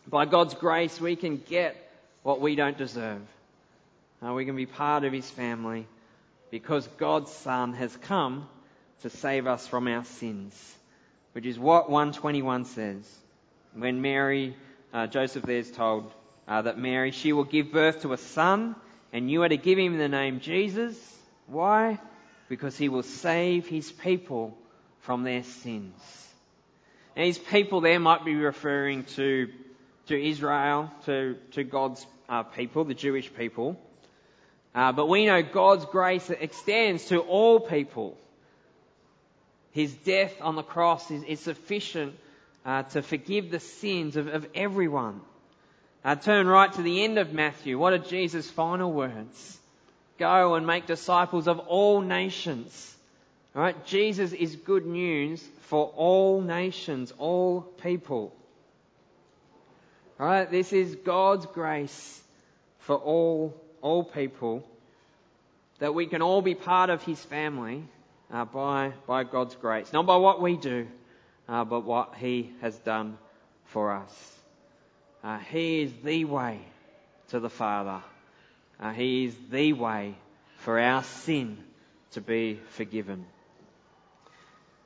By 0.09 0.25
God's 0.25 0.55
grace, 0.55 0.99
we 0.99 1.17
can 1.17 1.37
get 1.37 1.77
what 2.23 2.41
we 2.41 2.57
don't 2.57 2.79
deserve. 2.79 3.21
Uh, 4.27 4.33
we 4.33 4.47
can 4.47 4.57
be 4.57 4.65
part 4.65 5.05
of 5.05 5.13
His 5.13 5.29
family 5.29 5.87
because 6.51 6.89
God's 6.97 7.31
Son 7.31 7.75
has 7.75 7.95
come 7.95 8.49
to 9.03 9.11
save 9.11 9.47
us 9.47 9.67
from 9.67 9.89
our 9.89 10.07
sins, 10.07 10.55
which 11.33 11.45
is 11.45 11.59
what 11.59 11.91
121 11.91 12.65
says. 12.65 13.05
When 13.75 14.01
Mary, 14.01 14.57
uh, 14.95 15.09
Joseph 15.09 15.43
there 15.43 15.59
is 15.59 15.71
told 15.71 16.11
uh, 16.49 16.63
that 16.63 16.79
Mary, 16.79 17.11
she 17.11 17.35
will 17.35 17.45
give 17.45 17.71
birth 17.71 18.01
to 18.01 18.15
a 18.15 18.19
son 18.19 18.77
and 19.13 19.31
you 19.31 19.43
are 19.43 19.49
to 19.49 19.57
give 19.57 19.79
him 19.79 19.99
the 19.99 20.09
name 20.09 20.41
Jesus. 20.41 20.97
Why? 21.47 21.99
Because 22.49 22.77
he 22.77 22.89
will 22.89 23.03
save 23.03 23.67
his 23.67 23.93
people 23.93 24.57
from 25.01 25.23
their 25.23 25.43
sins. 25.43 25.95
Now, 27.17 27.25
his 27.25 27.39
people 27.39 27.81
there 27.81 28.01
might 28.01 28.25
be 28.25 28.35
referring 28.35 29.05
to, 29.17 29.49
to 30.07 30.29
Israel, 30.29 30.91
to, 31.05 31.37
to 31.53 31.65
God's 31.65 32.07
uh, 32.29 32.43
people, 32.45 32.85
the 32.85 32.95
Jewish 32.95 33.33
people. 33.35 33.79
Uh, 34.75 34.93
but 34.93 35.09
we 35.09 35.27
know 35.27 35.43
God's 35.43 35.85
grace 35.85 36.31
extends 36.31 37.07
to 37.07 37.19
all 37.19 37.61
people. 37.61 38.17
His 39.73 39.93
death 39.93 40.35
on 40.41 40.57
the 40.57 40.63
cross 40.63 41.11
is, 41.11 41.23
is 41.25 41.41
sufficient 41.41 42.15
uh, 42.65 42.85
to 42.85 43.03
forgive 43.03 43.51
the 43.51 43.61
sins 43.61 44.17
of, 44.17 44.29
of 44.29 44.47
everyone. 44.55 45.21
Uh, 46.05 46.17
turn 46.17 46.49
right 46.49 46.73
to 46.73 46.83
the 46.83 47.05
end 47.05 47.19
of 47.19 47.33
Matthew. 47.33 47.79
What 47.79 47.93
are 47.93 47.99
Jesus' 47.99 48.51
final 48.51 48.93
words? 48.93 49.59
Go 50.19 50.55
and 50.55 50.67
make 50.67 50.87
disciples 50.87 51.47
of 51.47 51.61
all 51.61 52.01
nations. 52.01 52.97
All 53.55 53.63
right? 53.63 53.87
Jesus 53.87 54.33
is 54.33 54.57
good 54.57 54.85
news 54.85 55.43
for 55.63 55.87
all 55.97 56.41
nations, 56.41 57.13
all 57.19 57.61
people. 57.61 58.35
All 60.19 60.27
right? 60.27 60.51
This 60.51 60.73
is 60.73 60.97
God's 60.97 61.47
grace 61.47 62.21
for 62.81 62.97
all, 62.97 63.55
all 63.81 64.03
people 64.03 64.69
that 65.79 65.95
we 65.95 66.07
can 66.07 66.23
all 66.23 66.43
be 66.43 66.55
part 66.55 66.91
of 66.91 67.03
His 67.03 67.23
family 67.25 67.85
uh, 68.33 68.45
by, 68.45 68.93
by 69.07 69.23
God's 69.23 69.55
grace. 69.55 69.93
Not 69.93 70.07
by 70.07 70.17
what 70.17 70.41
we 70.41 70.57
do, 70.57 70.89
uh, 71.49 71.65
but 71.65 71.85
what 71.85 72.17
He 72.17 72.53
has 72.61 72.77
done 72.79 73.19
for 73.67 73.93
us. 73.93 74.42
Uh, 75.23 75.39
he 75.39 75.83
is 75.83 75.93
the 76.05 76.25
way 76.25 76.59
to 77.29 77.41
the 77.41 77.51
Father. 77.51 78.03
Uh, 78.81 78.93
he 78.93 79.27
is 79.27 79.35
the 79.51 79.73
way 79.73 80.15
for 80.59 80.79
our 80.79 81.05
sin 81.05 81.59
to 82.13 82.21
be 82.21 82.61
forgiven. 82.71 83.25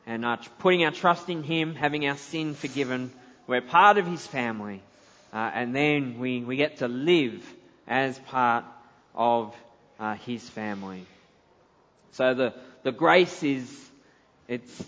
And 0.07 0.25
uh, 0.25 0.37
putting 0.59 0.85
our 0.85 0.91
trust 0.93 1.29
in 1.29 1.43
Him, 1.43 1.75
having 1.75 2.07
our 2.07 2.17
sin 2.17 2.55
forgiven, 2.55 3.11
we're 3.47 3.61
part 3.61 3.99
of 3.99 4.07
His 4.07 4.27
family. 4.27 4.83
uh, 5.33 5.51
and 5.53 5.75
then 5.75 6.19
we, 6.19 6.43
we 6.43 6.57
get 6.57 6.79
to 6.79 6.89
live 6.89 7.45
as 7.87 8.19
part 8.21 8.65
of 9.15 9.55
uh, 9.99 10.15
his 10.15 10.49
family. 10.49 11.05
So 12.13 12.35
the, 12.35 12.55
the 12.83 12.93
grace 12.93 13.43
is, 13.43 13.91
it's, 14.49 14.85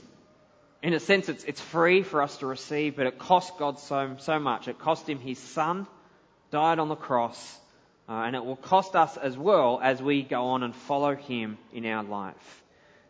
in 0.82 0.94
a 0.94 1.00
sense, 1.00 1.28
it's, 1.28 1.44
it's 1.44 1.60
free 1.60 2.02
for 2.02 2.22
us 2.22 2.38
to 2.38 2.46
receive, 2.46 2.96
but 2.96 3.06
it 3.06 3.18
cost 3.18 3.58
God 3.58 3.80
so, 3.80 4.16
so 4.18 4.38
much. 4.38 4.68
It 4.68 4.78
cost 4.78 5.08
him 5.08 5.18
his 5.18 5.38
son, 5.38 5.86
died 6.50 6.78
on 6.78 6.88
the 6.88 6.94
cross, 6.94 7.58
uh, 8.08 8.12
and 8.12 8.36
it 8.36 8.44
will 8.44 8.56
cost 8.56 8.94
us 8.94 9.16
as 9.16 9.36
well 9.36 9.80
as 9.82 10.00
we 10.00 10.22
go 10.22 10.46
on 10.46 10.62
and 10.62 10.74
follow 10.74 11.16
him 11.16 11.58
in 11.72 11.84
our 11.84 12.04
life. 12.04 12.62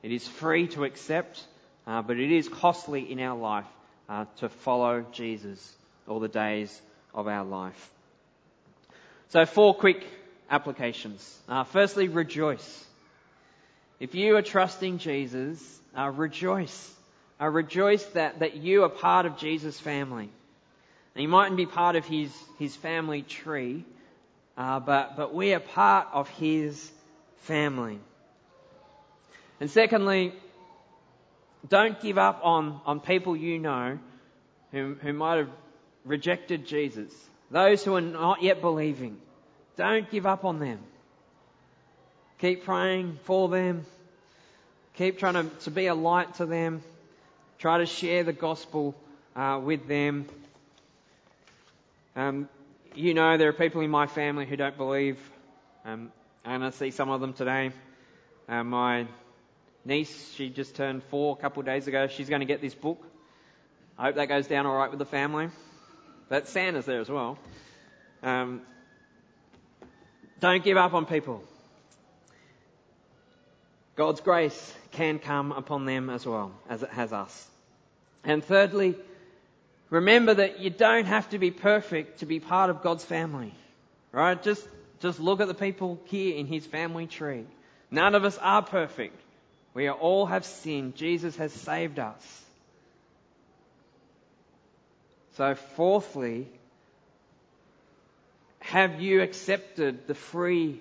It 0.02 0.12
is 0.12 0.26
free 0.26 0.68
to 0.68 0.85
accept, 0.85 1.42
uh, 1.87 2.02
but 2.02 2.18
it 2.18 2.31
is 2.31 2.48
costly 2.48 3.11
in 3.11 3.20
our 3.20 3.37
life 3.37 3.66
uh, 4.09 4.24
to 4.38 4.48
follow 4.48 5.04
Jesus 5.12 5.74
all 6.07 6.20
the 6.20 6.28
days 6.28 6.81
of 7.14 7.28
our 7.28 7.44
life. 7.44 7.90
So, 9.28 9.44
four 9.44 9.74
quick 9.74 10.07
applications. 10.48 11.38
Uh, 11.48 11.64
firstly, 11.64 12.09
rejoice. 12.09 12.87
If 14.00 14.14
you 14.14 14.37
are 14.37 14.42
trusting 14.42 14.98
Jesus, 14.98 15.81
uh, 15.96 16.09
rejoice. 16.09 16.94
Uh, 17.40 17.46
rejoice 17.46 18.05
that, 18.07 18.40
that 18.40 18.57
you 18.57 18.83
are 18.85 18.88
part 18.88 19.27
of 19.27 19.38
Jesus' 19.38 19.79
family. 19.79 20.29
And 21.14 21.22
you 21.22 21.29
mightn't 21.29 21.57
be 21.57 21.66
part 21.66 21.96
of 21.96 22.05
his, 22.05 22.33
his 22.59 22.74
family 22.74 23.22
tree, 23.22 23.85
uh, 24.57 24.81
but, 24.81 25.16
but 25.16 25.35
we 25.35 25.55
are 25.55 25.61
part 25.61 26.09
of 26.12 26.29
his 26.31 26.90
family. 27.42 28.01
And 29.61 29.70
secondly, 29.70 30.33
don't 31.68 32.01
give 32.01 32.18
up 32.18 32.40
on, 32.42 32.81
on 32.87 33.01
people 33.01 33.37
you 33.37 33.59
know 33.59 33.98
who, 34.72 34.96
who 35.01 35.12
might 35.12 35.38
have 35.38 35.51
rejected 36.05 36.66
Jesus. 36.66 37.12
Those 37.51 37.85
who 37.85 37.94
are 37.96 38.01
not 38.01 38.42
yet 38.42 38.61
believing. 38.61 39.18
Don't 39.77 40.11
give 40.11 40.27
up 40.27 40.44
on 40.44 40.59
them. 40.59 40.81
Keep 42.38 42.64
praying 42.64 43.18
for 43.24 43.48
them. 43.48 43.87
Keep 44.94 45.18
trying 45.18 45.35
to, 45.35 45.57
to 45.64 45.70
be 45.70 45.87
a 45.87 45.94
light 45.94 46.35
to 46.35 46.46
them. 46.46 46.83
Try 47.59 47.79
to 47.79 47.87
share 47.87 48.23
the 48.23 48.33
gospel 48.33 48.94
uh, 49.35 49.61
with 49.61 49.88
them. 49.88 50.27
Um, 52.14 52.49
you 52.94 53.14
know, 53.14 53.37
there 53.37 53.49
are 53.49 53.53
people 53.53 53.81
in 53.81 53.90
my 53.90 54.07
family 54.07 54.47
who 54.47 54.55
don't 54.55 54.77
believe, 54.77 55.18
um, 55.85 56.12
and 56.44 56.64
I 56.64 56.71
see 56.71 56.92
some 56.92 57.11
of 57.11 57.21
them 57.21 57.33
today. 57.33 57.73
Uh, 58.49 58.62
my 58.62 59.09
niece, 59.85 60.33
she 60.35 60.51
just 60.51 60.77
turned 60.77 61.03
four 61.05 61.37
a 61.37 61.42
couple 61.42 61.59
of 61.59 61.66
days 61.66 61.88
ago. 61.88 62.07
She's 62.07 62.29
going 62.29 62.40
to 62.40 62.47
get 62.47 62.61
this 62.61 62.77
book. 62.77 63.05
I 63.99 64.05
hope 64.05 64.14
that 64.14 64.29
goes 64.29 64.47
down 64.47 64.64
all 64.64 64.77
right 64.77 64.90
with 64.90 65.01
the 65.01 65.05
family. 65.05 65.49
But 66.29 66.47
Santa's 66.47 66.87
there 66.87 67.01
as 67.01 67.09
well. 67.09 67.38
Um, 68.23 68.62
don't 70.38 70.62
give 70.62 70.77
up 70.77 70.94
on 70.94 71.07
people. 71.07 71.42
God's 73.98 74.20
grace 74.20 74.74
can 74.92 75.18
come 75.18 75.50
upon 75.50 75.84
them 75.84 76.08
as 76.08 76.24
well 76.24 76.52
as 76.70 76.84
it 76.84 76.90
has 76.90 77.12
us. 77.12 77.48
And 78.22 78.44
thirdly, 78.44 78.94
remember 79.90 80.34
that 80.34 80.61
you 80.61 80.70
don't 80.70 81.06
have 81.06 81.28
to 81.30 81.38
be 81.40 81.50
perfect 81.50 82.20
to 82.20 82.26
be 82.26 82.38
part 82.38 82.70
of 82.70 82.80
God's 82.80 83.04
family. 83.04 83.52
Right? 84.12 84.40
Just, 84.40 84.64
just 85.00 85.18
look 85.18 85.40
at 85.40 85.48
the 85.48 85.54
people 85.54 85.98
here 86.04 86.37
in 86.37 86.46
His 86.46 86.64
family 86.64 87.08
tree. 87.08 87.44
None 87.90 88.14
of 88.14 88.24
us 88.24 88.38
are 88.38 88.62
perfect. 88.62 89.20
We 89.74 89.90
all 89.90 90.26
have 90.26 90.44
sinned. 90.44 90.94
Jesus 90.94 91.34
has 91.34 91.52
saved 91.52 91.98
us. 91.98 92.44
So, 95.37 95.56
fourthly, 95.74 96.46
have 98.61 99.00
you 99.00 99.22
accepted 99.22 100.06
the 100.06 100.14
free 100.14 100.80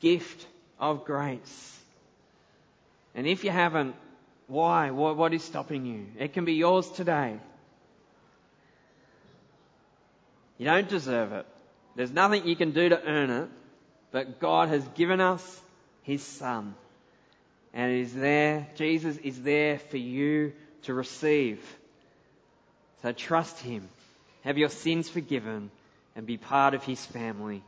gift 0.00 0.46
of 0.80 1.04
grace? 1.04 1.76
And 3.16 3.26
if 3.26 3.42
you 3.42 3.50
haven't, 3.50 3.96
why? 4.46 4.90
What 4.90 5.32
is 5.32 5.42
stopping 5.42 5.86
you? 5.86 6.06
It 6.18 6.34
can 6.34 6.44
be 6.44 6.52
yours 6.52 6.88
today. 6.88 7.38
You 10.58 10.66
don't 10.66 10.88
deserve 10.88 11.32
it. 11.32 11.46
There's 11.96 12.12
nothing 12.12 12.46
you 12.46 12.54
can 12.54 12.70
do 12.72 12.90
to 12.90 13.02
earn 13.02 13.30
it, 13.30 13.48
but 14.12 14.38
God 14.38 14.68
has 14.68 14.86
given 14.88 15.20
us 15.20 15.60
His 16.02 16.22
Son. 16.22 16.74
And 17.72 17.90
it 17.90 18.00
is 18.00 18.14
there, 18.14 18.68
Jesus 18.76 19.16
is 19.16 19.42
there 19.42 19.78
for 19.78 19.96
you 19.96 20.52
to 20.82 20.94
receive. 20.94 21.60
So 23.02 23.12
trust 23.12 23.58
Him, 23.60 23.88
have 24.44 24.58
your 24.58 24.68
sins 24.68 25.08
forgiven, 25.08 25.70
and 26.14 26.26
be 26.26 26.36
part 26.36 26.74
of 26.74 26.84
His 26.84 27.04
family, 27.04 27.62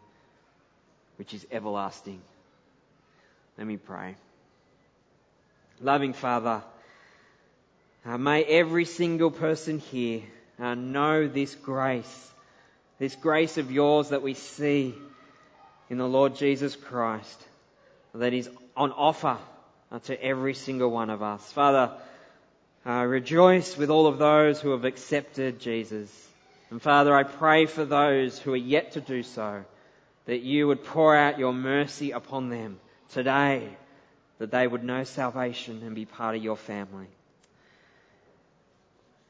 which 1.16 1.34
is 1.34 1.46
everlasting. 1.50 2.20
Let 3.56 3.66
me 3.66 3.76
pray. 3.76 4.14
Loving 5.80 6.12
Father, 6.12 6.62
uh, 8.04 8.18
may 8.18 8.42
every 8.42 8.84
single 8.84 9.30
person 9.30 9.78
here 9.78 10.22
uh, 10.58 10.74
know 10.74 11.28
this 11.28 11.54
grace, 11.54 12.32
this 12.98 13.14
grace 13.14 13.58
of 13.58 13.70
yours 13.70 14.08
that 14.08 14.22
we 14.22 14.34
see 14.34 14.94
in 15.88 15.98
the 15.98 16.08
Lord 16.08 16.34
Jesus 16.34 16.74
Christ, 16.74 17.44
that 18.14 18.32
is 18.32 18.50
on 18.76 18.90
offer 18.92 19.38
uh, 19.92 19.98
to 20.00 20.20
every 20.20 20.54
single 20.54 20.90
one 20.90 21.10
of 21.10 21.22
us. 21.22 21.52
Father, 21.52 21.92
uh, 22.84 23.04
rejoice 23.04 23.76
with 23.76 23.90
all 23.90 24.06
of 24.06 24.18
those 24.18 24.60
who 24.60 24.70
have 24.70 24.84
accepted 24.84 25.60
Jesus. 25.60 26.10
And 26.70 26.82
Father, 26.82 27.14
I 27.14 27.22
pray 27.22 27.66
for 27.66 27.84
those 27.84 28.38
who 28.38 28.52
are 28.52 28.56
yet 28.56 28.92
to 28.92 29.00
do 29.00 29.22
so, 29.22 29.64
that 30.26 30.40
you 30.40 30.66
would 30.66 30.84
pour 30.84 31.14
out 31.14 31.38
your 31.38 31.52
mercy 31.52 32.10
upon 32.10 32.48
them 32.48 32.80
today, 33.10 33.68
that 34.38 34.50
they 34.50 34.66
would 34.66 34.84
know 34.84 35.04
salvation 35.04 35.82
and 35.84 35.94
be 35.94 36.04
part 36.04 36.36
of 36.36 36.42
your 36.42 36.56
family. 36.56 37.08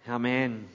Amen. 0.08 0.68